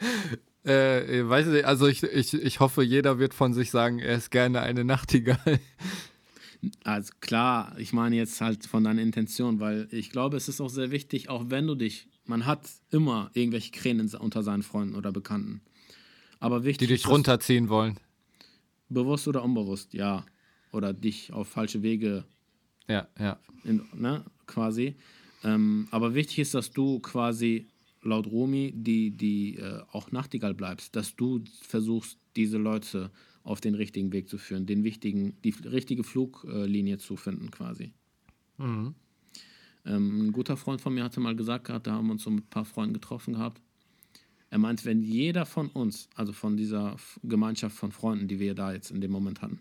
[0.64, 4.30] Äh, weiß nicht, also ich, ich, ich hoffe, jeder wird von sich sagen, er ist
[4.30, 5.60] gerne eine Nachtigall.
[6.82, 10.70] Also klar, ich meine jetzt halt von deiner Intention, weil ich glaube, es ist auch
[10.70, 15.12] sehr wichtig, auch wenn du dich, man hat immer irgendwelche Kränen unter seinen Freunden oder
[15.12, 15.60] Bekannten.
[16.40, 16.88] Aber wichtig.
[16.88, 17.98] Die dich runterziehen wollen.
[18.88, 20.24] Bewusst oder unbewusst, ja.
[20.72, 22.24] Oder dich auf falsche Wege.
[22.88, 23.38] Ja, ja.
[23.64, 24.96] In, ne, quasi.
[25.42, 27.68] Ähm, aber wichtig ist, dass du quasi
[28.02, 33.10] laut Romi, die, die äh, auch Nachtigall bleibst, dass du versuchst, diese Leute
[33.42, 37.92] auf den richtigen Weg zu führen, den wichtigen, die richtige Fluglinie zu finden, quasi.
[38.58, 38.94] Mhm.
[39.86, 42.30] Ähm, ein guter Freund von mir hatte mal gesagt gehabt, da haben wir uns so
[42.30, 43.60] mit ein paar Freunden getroffen gehabt.
[44.54, 48.72] Er meint, wenn jeder von uns, also von dieser Gemeinschaft von Freunden, die wir da
[48.72, 49.58] jetzt in dem Moment hatten,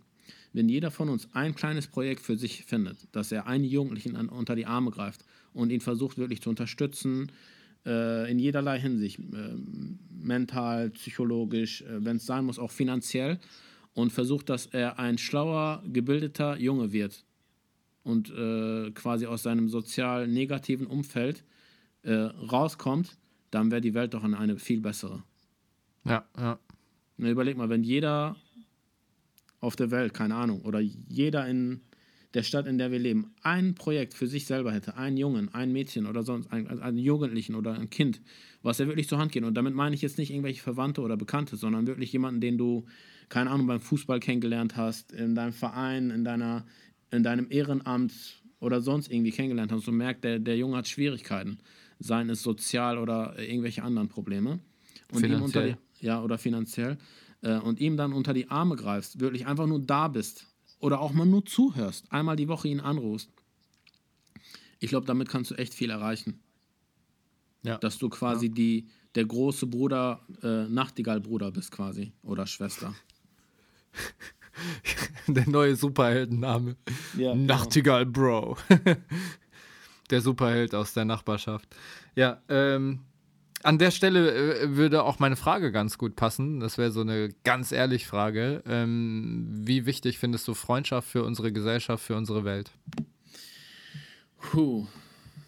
[0.54, 4.30] wenn jeder von uns ein kleines Projekt für sich findet, dass er einen Jugendlichen an,
[4.30, 7.32] unter die Arme greift und ihn versucht wirklich zu unterstützen,
[7.88, 9.56] äh, in jederlei Hinsicht, äh,
[10.12, 13.40] mental, psychologisch, äh, wenn es sein muss, auch finanziell
[13.96, 17.26] und versucht, dass er ein schlauer, gebildeter Junge wird
[18.04, 21.44] und äh, quasi aus seinem sozial negativen Umfeld
[22.04, 23.18] äh, rauskommt,
[23.54, 25.24] dann wäre die Welt doch eine viel bessere.
[26.06, 26.60] Ja, ja.
[27.18, 28.36] Na, überleg mal, wenn jeder
[29.60, 31.82] auf der Welt, keine Ahnung, oder jeder in
[32.34, 35.72] der Stadt, in der wir leben, ein Projekt für sich selber hätte, einen Jungen, ein
[35.72, 38.22] Mädchen oder sonst einen, einen Jugendlichen oder ein Kind,
[38.64, 39.44] was er wirklich zur Hand geht.
[39.44, 42.86] Und damit meine ich jetzt nicht irgendwelche Verwandte oder Bekannte, sondern wirklich jemanden, den du,
[43.30, 46.66] keine Ahnung, beim Fußball kennengelernt hast, in deinem Verein, in, deiner,
[47.12, 49.88] in deinem Ehrenamt oder sonst irgendwie kennengelernt hast.
[49.88, 51.60] Und du merkst, der, der Junge hat Schwierigkeiten,
[52.04, 54.60] seien es sozial oder irgendwelche anderen Probleme.
[55.12, 55.38] Und finanziell.
[55.38, 56.98] Ihm unter die, ja, oder finanziell.
[57.42, 60.48] Äh, und ihm dann unter die Arme greifst, wirklich einfach nur da bist
[60.80, 63.30] oder auch mal nur zuhörst, einmal die Woche ihn anrufst.
[64.80, 66.42] Ich glaube, damit kannst du echt viel erreichen.
[67.64, 67.78] Ja.
[67.78, 68.54] Dass du quasi ja.
[68.54, 72.94] die, der große Bruder, äh, Nachtigall-Bruder bist quasi oder Schwester.
[75.28, 76.76] der neue Superheldenname.
[77.18, 77.46] Ja, genau.
[77.46, 78.58] Nachtigall Bro.
[80.14, 81.68] der Superheld aus der Nachbarschaft.
[82.16, 83.00] Ja, ähm,
[83.64, 86.60] an der Stelle äh, würde auch meine Frage ganz gut passen.
[86.60, 88.62] Das wäre so eine ganz ehrliche Frage.
[88.68, 92.72] Ähm, wie wichtig findest du Freundschaft für unsere Gesellschaft, für unsere Welt?
[94.38, 94.86] Puh,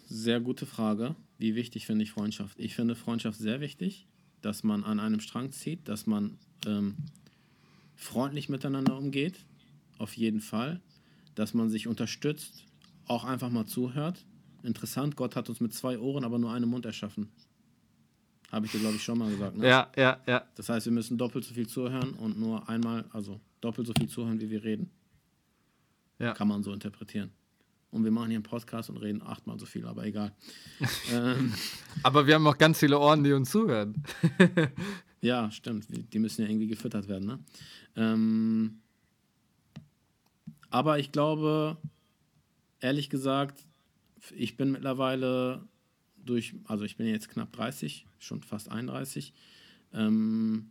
[0.08, 1.14] sehr gute Frage.
[1.38, 2.58] Wie wichtig finde ich Freundschaft?
[2.58, 4.08] Ich finde Freundschaft sehr wichtig,
[4.40, 6.96] dass man an einem Strang zieht, dass man ähm,
[7.94, 9.44] freundlich miteinander umgeht,
[9.98, 10.80] auf jeden Fall,
[11.36, 12.64] dass man sich unterstützt,
[13.06, 14.24] auch einfach mal zuhört.
[14.66, 17.30] Interessant, Gott hat uns mit zwei Ohren, aber nur einem Mund erschaffen.
[18.50, 19.56] Habe ich dir, glaube ich, schon mal gesagt.
[19.56, 19.68] Ne?
[19.68, 20.44] Ja, ja, ja.
[20.54, 24.08] Das heißt, wir müssen doppelt so viel zuhören und nur einmal, also doppelt so viel
[24.08, 24.90] zuhören, wie wir reden.
[26.18, 26.32] Ja.
[26.32, 27.30] Kann man so interpretieren.
[27.90, 30.32] Und wir machen hier einen Podcast und reden achtmal so viel, aber egal.
[31.12, 31.52] ähm,
[32.02, 34.02] aber wir haben auch ganz viele Ohren, die uns zuhören.
[35.20, 35.86] ja, stimmt.
[36.12, 37.26] Die müssen ja irgendwie gefüttert werden.
[37.26, 37.38] Ne?
[37.96, 38.80] Ähm,
[40.70, 41.76] aber ich glaube,
[42.80, 43.64] ehrlich gesagt,
[44.36, 45.66] ich bin mittlerweile
[46.16, 49.32] durch, also ich bin jetzt knapp 30, schon fast 31.
[49.92, 50.70] Ähm,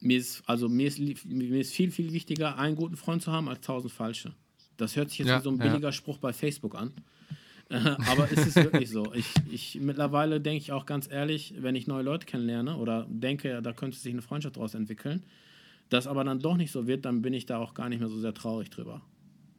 [0.00, 3.48] mir ist, also mir ist, mir ist viel, viel wichtiger, einen guten Freund zu haben,
[3.48, 4.34] als tausend falsche.
[4.76, 5.92] Das hört sich jetzt ja, wie so ein billiger ja.
[5.92, 6.92] Spruch bei Facebook an.
[7.70, 9.12] Äh, aber es ist wirklich so.
[9.14, 13.60] Ich, ich, mittlerweile denke ich auch ganz ehrlich, wenn ich neue Leute kennenlerne oder denke,
[13.60, 15.24] da könnte sich eine Freundschaft daraus entwickeln,
[15.88, 18.08] das aber dann doch nicht so wird, dann bin ich da auch gar nicht mehr
[18.08, 19.02] so sehr traurig drüber.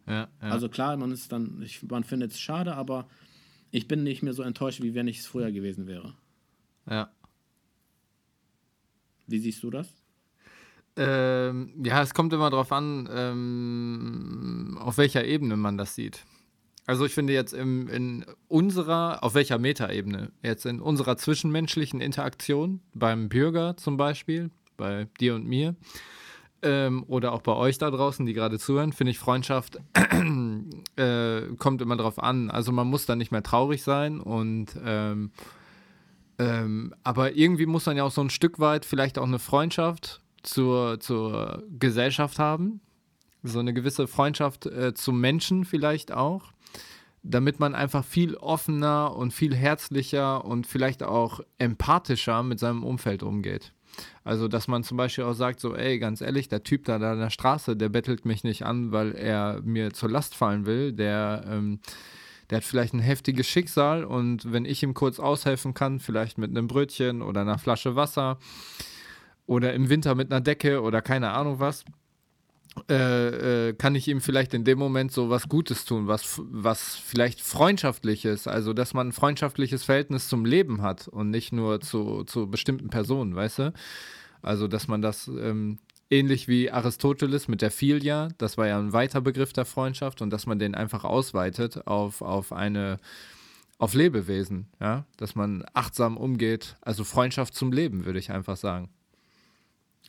[0.09, 0.49] Ja, ja.
[0.49, 3.07] Also klar, man ist dann, ich, man findet es schade, aber
[3.71, 6.15] ich bin nicht mehr so enttäuscht, wie wenn ich es früher gewesen wäre.
[6.89, 7.11] Ja.
[9.27, 9.93] Wie siehst du das?
[10.95, 16.25] Ähm, ja, es kommt immer darauf an, ähm, auf welcher Ebene man das sieht.
[16.87, 20.31] Also ich finde jetzt im, in unserer, auf welcher Metaebene?
[20.41, 25.75] Jetzt in unserer zwischenmenschlichen Interaktion, beim Bürger zum Beispiel, bei dir und mir,
[26.61, 29.79] ähm, oder auch bei euch da draußen, die gerade zuhören, finde ich Freundschaft
[30.95, 32.49] äh, kommt immer drauf an.
[32.49, 35.31] Also man muss da nicht mehr traurig sein und ähm,
[36.37, 40.21] ähm, aber irgendwie muss man ja auch so ein Stück weit vielleicht auch eine Freundschaft
[40.41, 42.79] zur, zur Gesellschaft haben.
[43.43, 46.53] So eine gewisse Freundschaft äh, zum Menschen vielleicht auch
[47.23, 53.23] damit man einfach viel offener und viel herzlicher und vielleicht auch empathischer mit seinem Umfeld
[53.23, 53.73] umgeht.
[54.23, 57.19] Also, dass man zum Beispiel auch sagt, so, ey, ganz ehrlich, der Typ da an
[57.19, 61.43] der Straße, der bettelt mich nicht an, weil er mir zur Last fallen will, der,
[61.47, 61.79] ähm,
[62.49, 66.49] der hat vielleicht ein heftiges Schicksal und wenn ich ihm kurz aushelfen kann, vielleicht mit
[66.49, 68.39] einem Brötchen oder einer Flasche Wasser
[69.45, 71.85] oder im Winter mit einer Decke oder keine Ahnung was,
[72.89, 76.95] äh, äh, kann ich ihm vielleicht in dem Moment so was Gutes tun, was, was
[76.95, 82.23] vielleicht freundschaftliches, also dass man ein freundschaftliches Verhältnis zum Leben hat und nicht nur zu,
[82.23, 83.73] zu bestimmten Personen, weißt du?
[84.41, 85.79] Also, dass man das ähm,
[86.09, 90.29] ähnlich wie Aristoteles mit der Philia, das war ja ein weiter Begriff der Freundschaft und
[90.29, 92.99] dass man den einfach ausweitet auf, auf eine
[93.77, 98.89] auf Lebewesen, ja, dass man achtsam umgeht, also Freundschaft zum Leben, würde ich einfach sagen.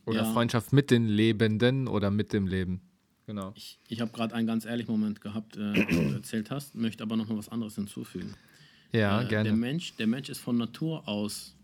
[0.07, 0.33] Oder ja.
[0.33, 2.81] Freundschaft mit den Lebenden oder mit dem Leben.
[3.27, 3.53] Genau.
[3.55, 7.03] Ich, ich habe gerade einen ganz ehrlichen Moment gehabt, äh, was du erzählt hast, möchte
[7.03, 8.35] aber noch mal was anderes hinzufügen.
[8.93, 9.51] Ja, äh, gerne.
[9.51, 11.55] Der Mensch, der Mensch ist von Natur aus,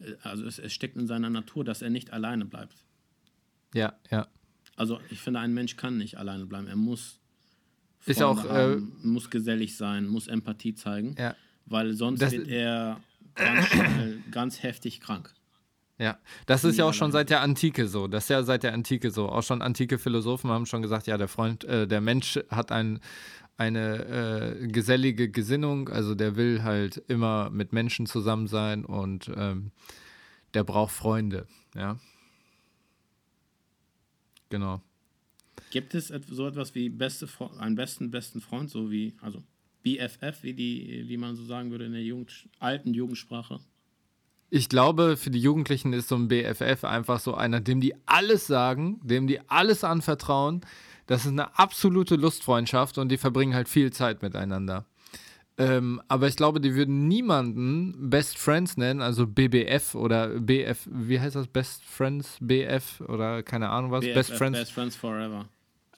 [0.00, 2.74] äh, also es, es steckt in seiner Natur, dass er nicht alleine bleibt.
[3.72, 4.26] Ja, ja.
[4.74, 6.66] Also ich finde, ein Mensch kann nicht alleine bleiben.
[6.66, 7.20] Er muss
[8.06, 11.36] ist auch haben, äh, muss gesellig sein, muss Empathie zeigen, ja.
[11.66, 13.00] weil sonst wird er
[13.34, 13.66] ganz,
[14.30, 15.32] ganz heftig krank.
[16.00, 18.08] Ja, das ist ja auch schon seit der Antike so.
[18.08, 19.28] Das ist ja seit der Antike so.
[19.28, 23.00] Auch schon antike Philosophen haben schon gesagt, ja, der Freund, äh, der Mensch hat ein,
[23.58, 29.72] eine äh, gesellige Gesinnung, also der will halt immer mit Menschen zusammen sein und ähm,
[30.54, 31.98] der braucht Freunde, ja.
[34.48, 34.80] Genau.
[35.70, 39.42] Gibt es so etwas wie beste einen besten besten Freund, so wie also
[39.82, 43.60] BFF, wie die, wie man so sagen würde in der Jugend, alten Jugendsprache?
[44.50, 48.48] Ich glaube, für die Jugendlichen ist so ein BFF einfach so einer, dem die alles
[48.48, 50.62] sagen, dem die alles anvertrauen.
[51.06, 54.86] Das ist eine absolute Lustfreundschaft und die verbringen halt viel Zeit miteinander.
[55.56, 61.20] Ähm, aber ich glaube, die würden niemanden Best Friends nennen, also BBF oder BF, wie
[61.20, 61.46] heißt das?
[61.46, 64.00] Best Friends, BF oder keine Ahnung was?
[64.00, 64.58] BFF, Best Friends.
[64.58, 65.48] Best Friends Forever.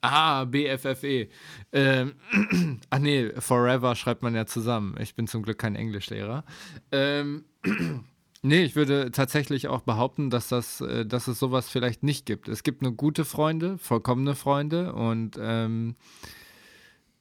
[0.01, 1.29] Ah, BFFE.
[1.71, 2.13] Ähm,
[2.89, 4.95] ach nee, Forever schreibt man ja zusammen.
[4.99, 6.43] Ich bin zum Glück kein Englischlehrer.
[6.91, 7.45] Ähm,
[8.45, 12.49] Nee, ich würde tatsächlich auch behaupten, dass, das, äh, dass es sowas vielleicht nicht gibt.
[12.49, 15.95] Es gibt nur gute Freunde, vollkommene Freunde und, ähm,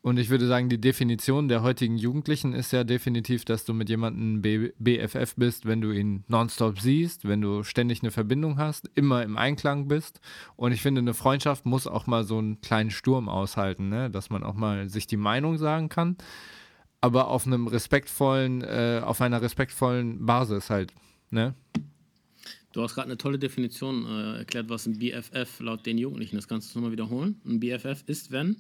[0.03, 3.89] und ich würde sagen, die Definition der heutigen Jugendlichen ist ja definitiv, dass du mit
[3.89, 8.91] jemandem B BFF bist, wenn du ihn nonstop siehst, wenn du ständig eine Verbindung hast,
[8.97, 10.21] immer im Einklang bist.
[10.57, 14.11] Und ich finde, eine Freundschaft muss auch mal so einen kleinen Sturm aushalten, ne?
[14.11, 16.17] dass man auch mal sich die Meinung sagen kann,
[17.01, 20.93] aber auf einem respektvollen, äh, auf einer respektvollen Basis halt.
[21.33, 21.55] Ne?
[22.73, 26.47] Du hast gerade eine tolle Definition äh, erklärt, was ein BFF laut den Jugendlichen ist.
[26.47, 27.41] Kannst du es nochmal wiederholen?
[27.45, 28.57] Ein BFF ist, wenn?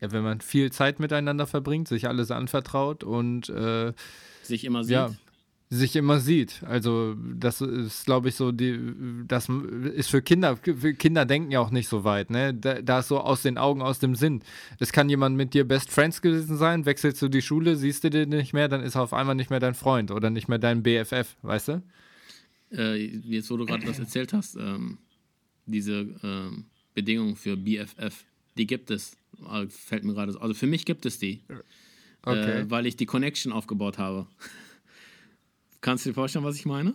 [0.00, 3.92] Ja, wenn man viel Zeit miteinander verbringt, sich alles anvertraut und äh,
[4.42, 4.92] sich immer sieht.
[4.92, 5.14] Ja,
[5.70, 6.62] sich immer sieht.
[6.64, 8.78] Also das ist, glaube ich, so die,
[9.26, 9.48] das
[9.94, 12.54] ist für Kinder, für Kinder denken ja auch nicht so weit, ne?
[12.54, 14.42] Da, da, ist so aus den Augen, aus dem Sinn.
[14.78, 18.10] Das kann jemand mit dir Best Friends gewesen sein, wechselst du die Schule, siehst du
[18.10, 20.58] den nicht mehr, dann ist er auf einmal nicht mehr dein Freund oder nicht mehr
[20.58, 21.82] dein BFF, weißt du?
[22.72, 24.98] Äh, jetzt, wo du gerade das erzählt hast, ähm,
[25.66, 28.24] diese ähm, Bedingungen für BFF,
[28.56, 29.16] die gibt es.
[29.50, 30.40] Äh, fällt mir gerade so.
[30.40, 31.42] Also für mich gibt es die.
[32.22, 32.62] Okay.
[32.62, 34.26] Äh, weil ich die Connection aufgebaut habe.
[35.80, 36.94] Kannst du dir vorstellen, was ich meine?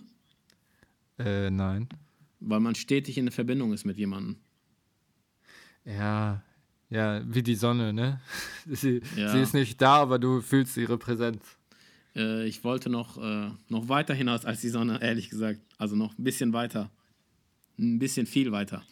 [1.17, 1.87] Äh, nein.
[2.39, 4.37] Weil man stetig in der Verbindung ist mit jemandem.
[5.85, 6.43] Ja,
[6.89, 8.21] ja, wie die Sonne, ne?
[8.67, 9.29] Sie, ja.
[9.29, 11.43] sie ist nicht da, aber du fühlst ihre Präsenz.
[12.15, 15.59] Äh, ich wollte noch, äh, noch weiter hinaus als die Sonne, ehrlich gesagt.
[15.77, 16.91] Also noch ein bisschen weiter.
[17.79, 18.83] Ein bisschen viel weiter.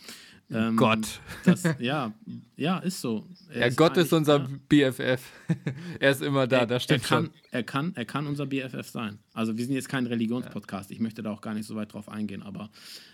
[0.52, 1.22] Ähm, Gott.
[1.46, 2.12] Das, ja,
[2.56, 3.26] ja, ist so.
[3.50, 5.22] Er ja, ist Gott ist unser ja, BFF.
[6.00, 7.34] er ist immer da, er, das stimmt er kann, schon.
[7.52, 9.20] Er kann, er kann unser BFF sein.
[9.34, 10.92] Also wir sind jetzt kein Religionspodcast.
[10.92, 12.70] Ich möchte da auch gar nicht so weit drauf eingehen, aber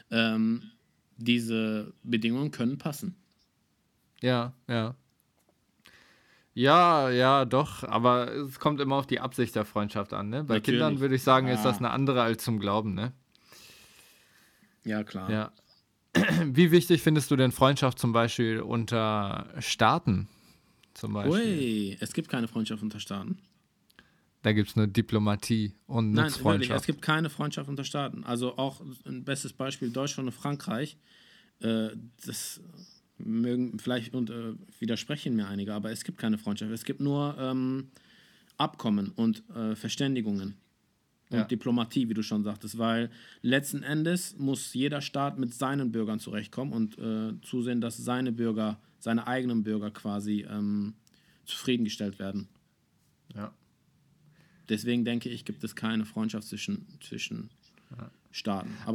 [0.10, 0.64] ähm,
[1.18, 3.16] diese Bedingungen können passen.
[4.22, 4.96] Ja, ja.
[6.56, 10.30] Ja, ja, doch, aber es kommt immer auf die Absicht der Freundschaft an.
[10.30, 10.44] Ne?
[10.44, 10.80] Bei Natürlich.
[10.80, 12.96] Kindern würde ich sagen, ist das eine andere als zum Glauben.
[12.96, 13.12] Ne?
[14.84, 15.30] Ja, klar.
[15.30, 15.52] Ja.
[16.46, 20.28] Wie wichtig findest du denn Freundschaft zum Beispiel unter Staaten?
[20.98, 21.34] zum Beispiel.
[21.36, 23.38] Ui, es gibt keine Freundschaft unter Staaten.
[24.42, 26.82] Da gibt es nur Diplomatie und Nein, wirklich, Nutzfreundschaft.
[26.82, 28.24] es gibt keine Freundschaft unter Staaten.
[28.24, 30.98] Also auch ein bestes Beispiel Deutschland und Frankreich.
[31.60, 31.90] Äh,
[32.26, 32.62] das
[33.18, 36.72] mögen vielleicht und, äh, widersprechen mir einige, aber es gibt keine Freundschaft.
[36.72, 37.92] Es gibt nur ähm,
[38.58, 40.56] Abkommen und äh, Verständigungen
[41.30, 41.44] und Ja.
[41.44, 43.10] Diplomatie, wie du schon sagtest, weil
[43.42, 48.80] letzten Endes muss jeder Staat mit seinen Bürgern zurechtkommen und äh, zusehen, dass seine Bürger,
[49.00, 50.94] seine eigenen Bürger quasi ähm,
[51.46, 52.48] zufriedengestellt werden.
[53.36, 53.54] ja.
[54.70, 57.50] Deswegen denke ich, gibt es keine Freundschaft zwischen, zwischen
[57.96, 58.12] Staaten.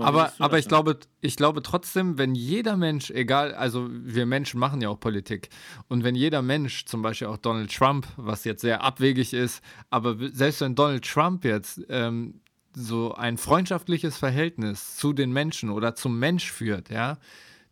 [0.00, 4.26] Wie Aber, aber das ich, glaube, ich glaube trotzdem, wenn jeder Mensch, egal, also wir
[4.26, 5.48] Menschen machen ja auch Politik,
[5.88, 10.16] und wenn jeder Mensch, zum Beispiel auch Donald Trump, was jetzt sehr abwegig ist, aber
[10.32, 12.40] selbst wenn Donald Trump jetzt ähm,
[12.74, 17.18] so ein freundschaftliches Verhältnis zu den Menschen oder zum Mensch führt, ja,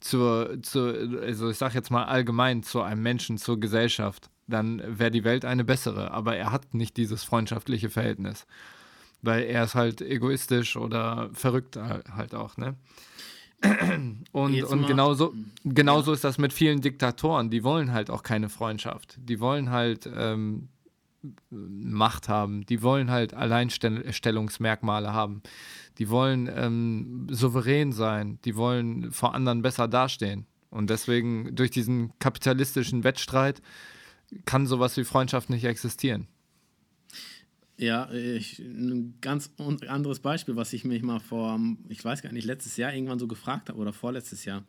[0.00, 5.10] zur, zur also ich sage jetzt mal allgemein zu einem Menschen, zur Gesellschaft, dann wäre
[5.10, 6.10] die Welt eine bessere.
[6.10, 8.46] Aber er hat nicht dieses freundschaftliche Verhältnis
[9.22, 12.76] weil er ist halt egoistisch oder verrückt halt auch, ne?
[14.32, 17.50] Und, Jetzt und genauso, genauso ist das mit vielen Diktatoren.
[17.50, 19.18] Die wollen halt auch keine Freundschaft.
[19.18, 20.70] Die wollen halt ähm,
[21.50, 22.64] Macht haben.
[22.64, 25.42] Die wollen halt Alleinstellungsmerkmale haben.
[25.98, 28.38] Die wollen ähm, souverän sein.
[28.46, 30.46] Die wollen vor anderen besser dastehen.
[30.70, 33.60] Und deswegen, durch diesen kapitalistischen Wettstreit,
[34.46, 36.28] kann sowas wie Freundschaft nicht existieren.
[37.80, 41.58] Ja, ich, ein ganz anderes Beispiel, was ich mich mal vor,
[41.88, 44.64] ich weiß gar nicht, letztes Jahr irgendwann so gefragt habe oder vorletztes Jahr.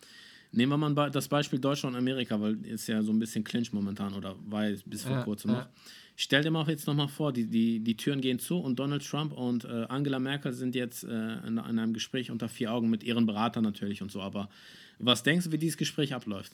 [0.53, 3.74] Nehmen wir mal das Beispiel Deutschland und Amerika, weil ist ja so ein bisschen Clinch
[3.74, 5.57] momentan oder war es bis vor Ja, kurzem ja.
[5.57, 5.68] noch.
[6.16, 9.34] Stell dir mal jetzt nochmal vor, die, die, die Türen gehen zu und Donald Trump
[9.34, 13.03] und äh, Angela Merkel sind jetzt äh, in, in einem Gespräch unter vier Augen mit
[13.03, 14.22] ihren Beratern natürlich und so.
[14.22, 14.47] Aber
[14.99, 16.53] was denkst du, wie dieses Gespräch abläuft?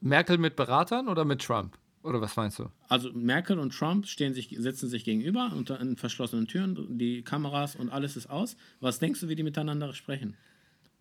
[0.00, 1.76] Merkel mit Beratern oder mit Trump?
[2.02, 2.70] Oder was meinst du?
[2.88, 7.90] Also Merkel und Trump stehen sich, sitzen sich gegenüber unter verschlossenen Türen, die Kameras und
[7.90, 8.56] alles ist aus.
[8.80, 10.36] Was denkst du, wie die miteinander sprechen?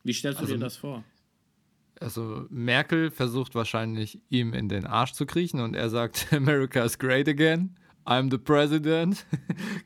[0.03, 1.03] Wie stellst du Also- dir das vor?
[1.99, 6.97] Also Merkel versucht wahrscheinlich ihm in den Arsch zu kriechen und er sagt, America is
[6.99, 7.75] great again.
[8.05, 9.25] I'm the president.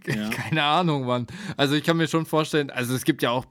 [0.07, 0.29] Ja.
[0.29, 1.27] Keine Ahnung, Mann.
[1.57, 3.45] Also ich kann mir schon vorstellen, also es gibt ja auch,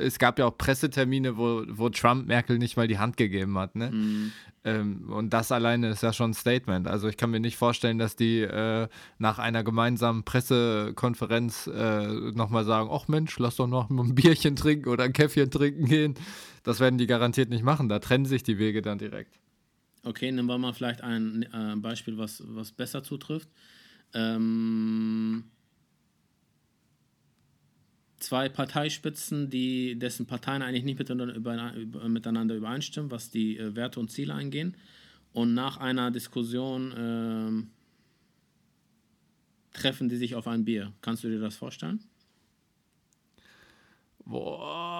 [0.00, 3.74] es gab ja auch Pressetermine, wo, wo Trump Merkel nicht mal die Hand gegeben hat,
[3.74, 3.90] ne?
[3.90, 4.32] Mhm.
[4.68, 6.86] Ähm, und das alleine ist ja schon ein Statement.
[6.86, 8.88] Also ich kann mir nicht vorstellen, dass die äh,
[9.18, 14.88] nach einer gemeinsamen Pressekonferenz äh, nochmal sagen, ach Mensch, lass doch noch ein Bierchen trinken
[14.88, 16.14] oder ein Käffchen trinken gehen.
[16.62, 17.88] Das werden die garantiert nicht machen.
[17.88, 19.38] Da trennen sich die Wege dann direkt.
[20.04, 23.48] Okay, nehmen wir mal vielleicht ein äh, Beispiel, was, was besser zutrifft.
[24.14, 25.44] Ähm,
[28.18, 33.74] zwei Parteispitzen, die, dessen Parteien eigentlich nicht miteinander, über, über, miteinander übereinstimmen, was die äh,
[33.74, 34.76] Werte und Ziele eingehen.
[35.32, 37.70] Und nach einer Diskussion ähm,
[39.72, 40.92] treffen die sich auf ein Bier.
[41.00, 42.00] Kannst du dir das vorstellen?
[44.24, 44.97] Boah,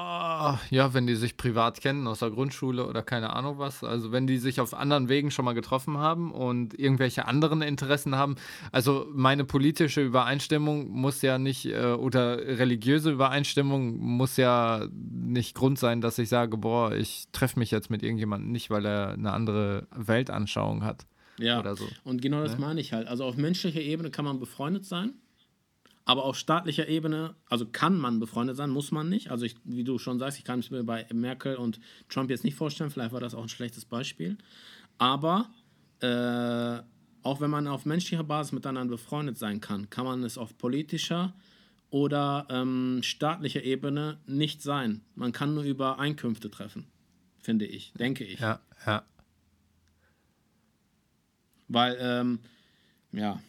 [0.70, 3.82] ja, wenn die sich privat kennen aus der Grundschule oder keine Ahnung was.
[3.82, 8.14] Also wenn die sich auf anderen Wegen schon mal getroffen haben und irgendwelche anderen Interessen
[8.16, 8.36] haben.
[8.72, 15.78] Also meine politische Übereinstimmung muss ja nicht, äh, oder religiöse Übereinstimmung muss ja nicht Grund
[15.78, 19.32] sein, dass ich sage, boah, ich treffe mich jetzt mit irgendjemandem nicht, weil er eine
[19.32, 21.06] andere Weltanschauung hat.
[21.38, 21.86] Ja, Oder so.
[22.02, 22.60] und genau das Ne?
[22.60, 23.06] meine ich halt.
[23.06, 25.12] Also auf menschlicher Ebene kann man befreundet sein,
[26.08, 29.30] aber auf staatlicher Ebene, also kann man befreundet sein, muss man nicht.
[29.30, 32.44] Also ich, wie du schon sagst, ich kann es mir bei Merkel und Trump jetzt
[32.44, 34.38] nicht vorstellen, vielleicht war das auch ein schlechtes Beispiel.
[34.96, 35.50] Aber
[36.00, 36.78] äh,
[37.22, 41.34] auch wenn man auf menschlicher Basis miteinander befreundet sein kann, kann man es auf politischer
[41.90, 45.02] oder ähm, staatlicher Ebene nicht sein.
[45.14, 46.86] Man kann nur über Einkünfte treffen,
[47.42, 48.40] finde ich, denke ich.
[48.40, 49.02] Ja, ja.
[51.68, 52.38] Weil, ähm,
[53.12, 53.42] ja,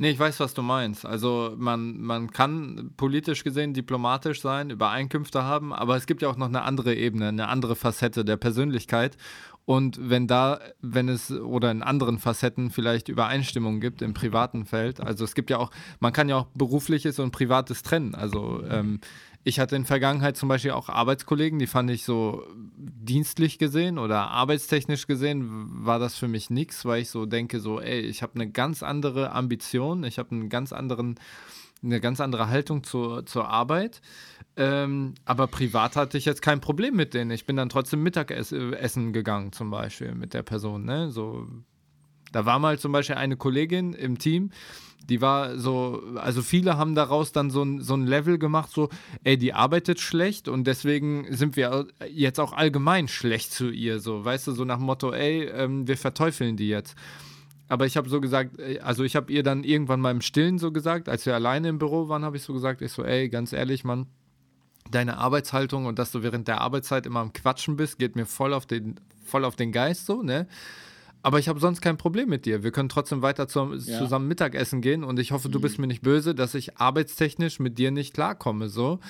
[0.00, 1.04] Nee, ich weiß, was du meinst.
[1.04, 6.36] Also man, man kann politisch gesehen diplomatisch sein, Übereinkünfte haben, aber es gibt ja auch
[6.36, 9.18] noch eine andere Ebene, eine andere Facette der Persönlichkeit.
[9.66, 15.00] Und wenn da, wenn es oder in anderen Facetten vielleicht Übereinstimmungen gibt im privaten Feld,
[15.00, 15.70] also es gibt ja auch,
[16.00, 18.14] man kann ja auch berufliches und privates trennen.
[18.14, 19.00] Also ähm,
[19.44, 22.42] ich hatte in Vergangenheit zum Beispiel auch Arbeitskollegen, die fand ich so
[23.02, 27.80] dienstlich gesehen oder arbeitstechnisch gesehen, war das für mich nichts, weil ich so denke, so,
[27.80, 31.18] ey, ich habe eine ganz andere Ambition, ich habe einen ganz anderen,
[31.82, 34.02] eine ganz andere Haltung zur, zur Arbeit.
[34.56, 37.30] Ähm, aber privat hatte ich jetzt kein Problem mit denen.
[37.30, 41.10] Ich bin dann trotzdem Mittagessen gegangen, zum Beispiel mit der Person, ne?
[41.10, 41.46] So
[42.32, 44.50] Da war mal zum Beispiel eine Kollegin im Team,
[45.08, 48.88] die war so, also viele haben daraus dann so ein, so ein Level gemacht, so,
[49.24, 54.24] ey, die arbeitet schlecht und deswegen sind wir jetzt auch allgemein schlecht zu ihr, so,
[54.24, 56.96] weißt du, so nach Motto, ey, ähm, wir verteufeln die jetzt.
[57.68, 60.58] Aber ich habe so gesagt, äh, also ich habe ihr dann irgendwann mal im Stillen
[60.58, 63.28] so gesagt, als wir alleine im Büro waren, habe ich so gesagt, ich so, ey,
[63.28, 64.06] ganz ehrlich, Mann,
[64.90, 68.52] deine Arbeitshaltung und dass du während der Arbeitszeit immer am Quatschen bist, geht mir voll
[68.54, 70.46] auf den, voll auf den Geist so, ne?
[71.22, 72.62] Aber ich habe sonst kein Problem mit dir.
[72.62, 73.98] Wir können trotzdem weiter zu, ja.
[73.98, 75.62] zusammen Mittagessen gehen und ich hoffe, du mhm.
[75.62, 78.68] bist mir nicht böse, dass ich arbeitstechnisch mit dir nicht klarkomme.
[78.68, 79.00] So.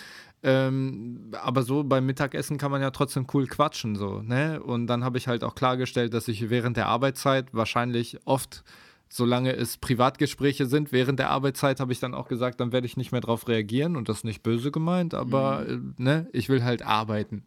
[0.43, 3.95] Ähm, aber so beim Mittagessen kann man ja trotzdem cool quatschen.
[3.95, 4.61] So, ne?
[4.63, 8.65] Und dann habe ich halt auch klargestellt, dass ich während der Arbeitszeit wahrscheinlich oft,
[9.09, 12.97] solange es Privatgespräche sind, während der Arbeitszeit habe ich dann auch gesagt, dann werde ich
[12.97, 15.95] nicht mehr darauf reagieren und das ist nicht böse gemeint, aber mhm.
[15.99, 17.45] äh, ne, ich will halt arbeiten.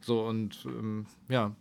[0.00, 1.56] So und ähm, ja,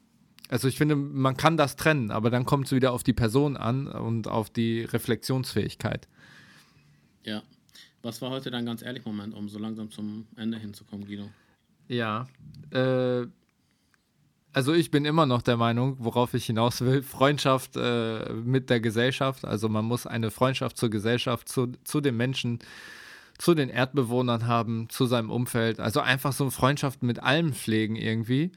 [0.49, 3.55] also ich finde, man kann das trennen, aber dann kommt es wieder auf die Person
[3.55, 6.07] an und auf die Reflexionsfähigkeit.
[7.23, 7.43] Ja.
[8.01, 11.29] Was war heute dein ganz ehrlich Moment, um so langsam zum Ende hinzukommen, Guido?
[11.87, 12.27] Ja.
[12.71, 13.27] Äh,
[14.51, 18.79] also ich bin immer noch der Meinung, worauf ich hinaus will, Freundschaft äh, mit der
[18.79, 19.45] Gesellschaft.
[19.45, 22.59] Also man muss eine Freundschaft zur Gesellschaft, zu, zu den Menschen,
[23.37, 25.79] zu den Erdbewohnern haben, zu seinem Umfeld.
[25.79, 28.51] Also einfach so eine Freundschaft mit allem pflegen irgendwie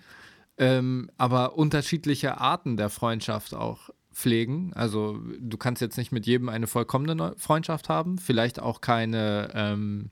[0.58, 4.72] ähm, aber unterschiedliche Arten der Freundschaft auch pflegen.
[4.74, 10.10] Also du kannst jetzt nicht mit jedem eine vollkommene Freundschaft haben, vielleicht auch keine, ähm,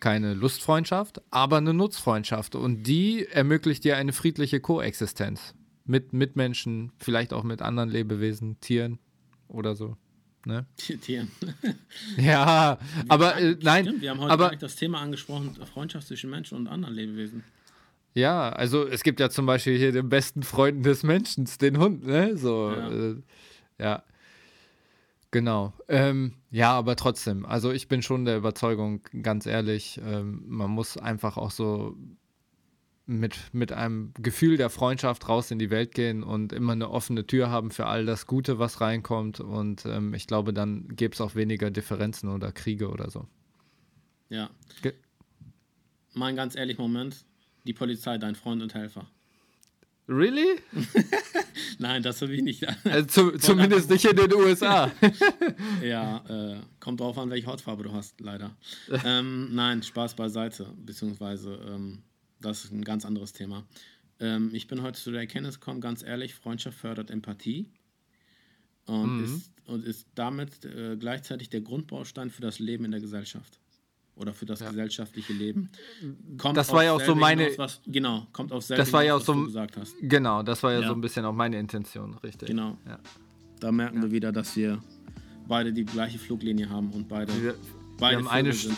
[0.00, 2.54] keine Lustfreundschaft, aber eine Nutzfreundschaft.
[2.54, 5.54] Und die ermöglicht dir eine friedliche Koexistenz
[5.84, 8.98] mit Mitmenschen, vielleicht auch mit anderen Lebewesen, Tieren
[9.48, 9.96] oder so.
[10.46, 10.66] Ne?
[10.76, 11.30] Tieren.
[12.16, 13.84] ja, aber äh, nein.
[13.84, 17.44] Stimmt, wir haben heute aber, das Thema angesprochen, Freundschaft zwischen Menschen und anderen Lebewesen.
[18.14, 22.04] Ja, also es gibt ja zum Beispiel hier den besten Freunden des Menschen, den Hund,
[22.04, 22.36] ne?
[22.36, 22.90] So, ja.
[22.90, 23.16] Äh,
[23.78, 24.02] ja.
[25.30, 25.72] Genau.
[25.86, 30.96] Ähm, ja, aber trotzdem, also ich bin schon der Überzeugung, ganz ehrlich, ähm, man muss
[30.96, 31.96] einfach auch so
[33.06, 37.26] mit, mit einem Gefühl der Freundschaft raus in die Welt gehen und immer eine offene
[37.26, 39.40] Tür haben für all das Gute, was reinkommt.
[39.40, 43.26] Und ähm, ich glaube, dann gäbe es auch weniger Differenzen oder Kriege oder so.
[44.28, 44.50] Ja.
[44.82, 44.94] Ge
[46.12, 47.24] mein ganz ehrlich Moment,
[47.64, 49.06] die Polizei, dein Freund und Helfer.
[50.10, 50.60] Really?
[51.78, 52.66] Nein, das habe ich nicht.
[52.84, 54.90] Also zu, zumindest nicht in den USA.
[55.82, 58.56] ja, äh, kommt drauf an, welche Hautfarbe du hast, leider.
[59.04, 62.02] ähm, nein, Spaß beiseite, beziehungsweise ähm,
[62.40, 63.64] das ist ein ganz anderes Thema.
[64.18, 67.70] Ähm, ich bin heute zu der Erkenntnis gekommen, ganz ehrlich, Freundschaft fördert Empathie
[68.86, 69.24] und, mhm.
[69.24, 73.60] ist, und ist damit äh, gleichzeitig der Grundbaustein für das Leben in der Gesellschaft
[74.16, 74.68] oder für das ja.
[74.68, 75.70] gesellschaftliche Leben.
[76.38, 77.44] Kommt das war ja auch so meine.
[77.44, 79.94] Hinaus, was, genau, kommt auf das war ja auch so, gesagt hast.
[80.00, 82.48] Genau, das war ja, ja, so ein bisschen auch meine Intention, richtig.
[82.48, 82.76] Genau.
[82.86, 82.98] Ja.
[83.60, 84.82] Da merken wir wieder, dass wir
[85.48, 87.32] beide die gleiche Fluglinie haben und beide.
[87.42, 87.54] Wir,
[87.98, 88.76] beide wir haben eine, sind.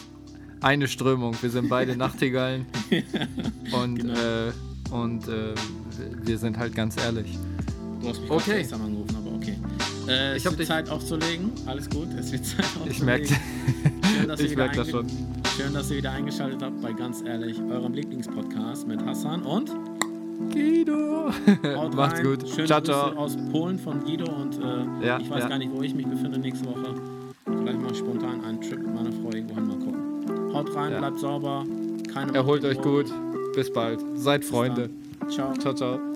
[0.61, 1.37] eine Strömung.
[1.41, 2.67] Wir sind beide Nachtigallen.
[3.73, 4.15] und genau.
[4.15, 4.53] äh,
[4.91, 5.55] und äh,
[6.23, 7.39] wir sind halt ganz ehrlich.
[8.01, 8.67] Du hast mich okay.
[10.09, 11.53] Äh, ich habe die Zeit aufzulegen.
[11.67, 12.93] Alles gut, es wird Zeit aufzulegen.
[12.93, 15.07] Ich merke ich merke das schon.
[15.57, 19.71] Schön, dass ihr wieder eingeschaltet habt bei Ganz Ehrlich, eurem Lieblingspodcast mit Hassan und
[20.53, 21.31] Guido.
[21.95, 22.25] Macht's rein.
[22.25, 22.49] gut.
[22.49, 23.13] Schöne ciao, ciao.
[23.17, 25.49] aus Polen von Guido und äh, ja, ich weiß ja.
[25.49, 26.95] gar nicht, wo ich mich befinde nächste Woche.
[27.45, 30.55] Vielleicht mal spontan einen Trip mit meiner Frau irgendwo hin mal gucken.
[30.55, 30.99] Haut rein, ja.
[30.99, 31.65] bleibt sauber.
[32.13, 33.07] Keine Erholt euch gut.
[33.55, 34.01] Bis bald.
[34.15, 34.91] Seid Freunde.
[35.29, 35.53] Ciao.
[35.55, 36.12] Ciao, ciao.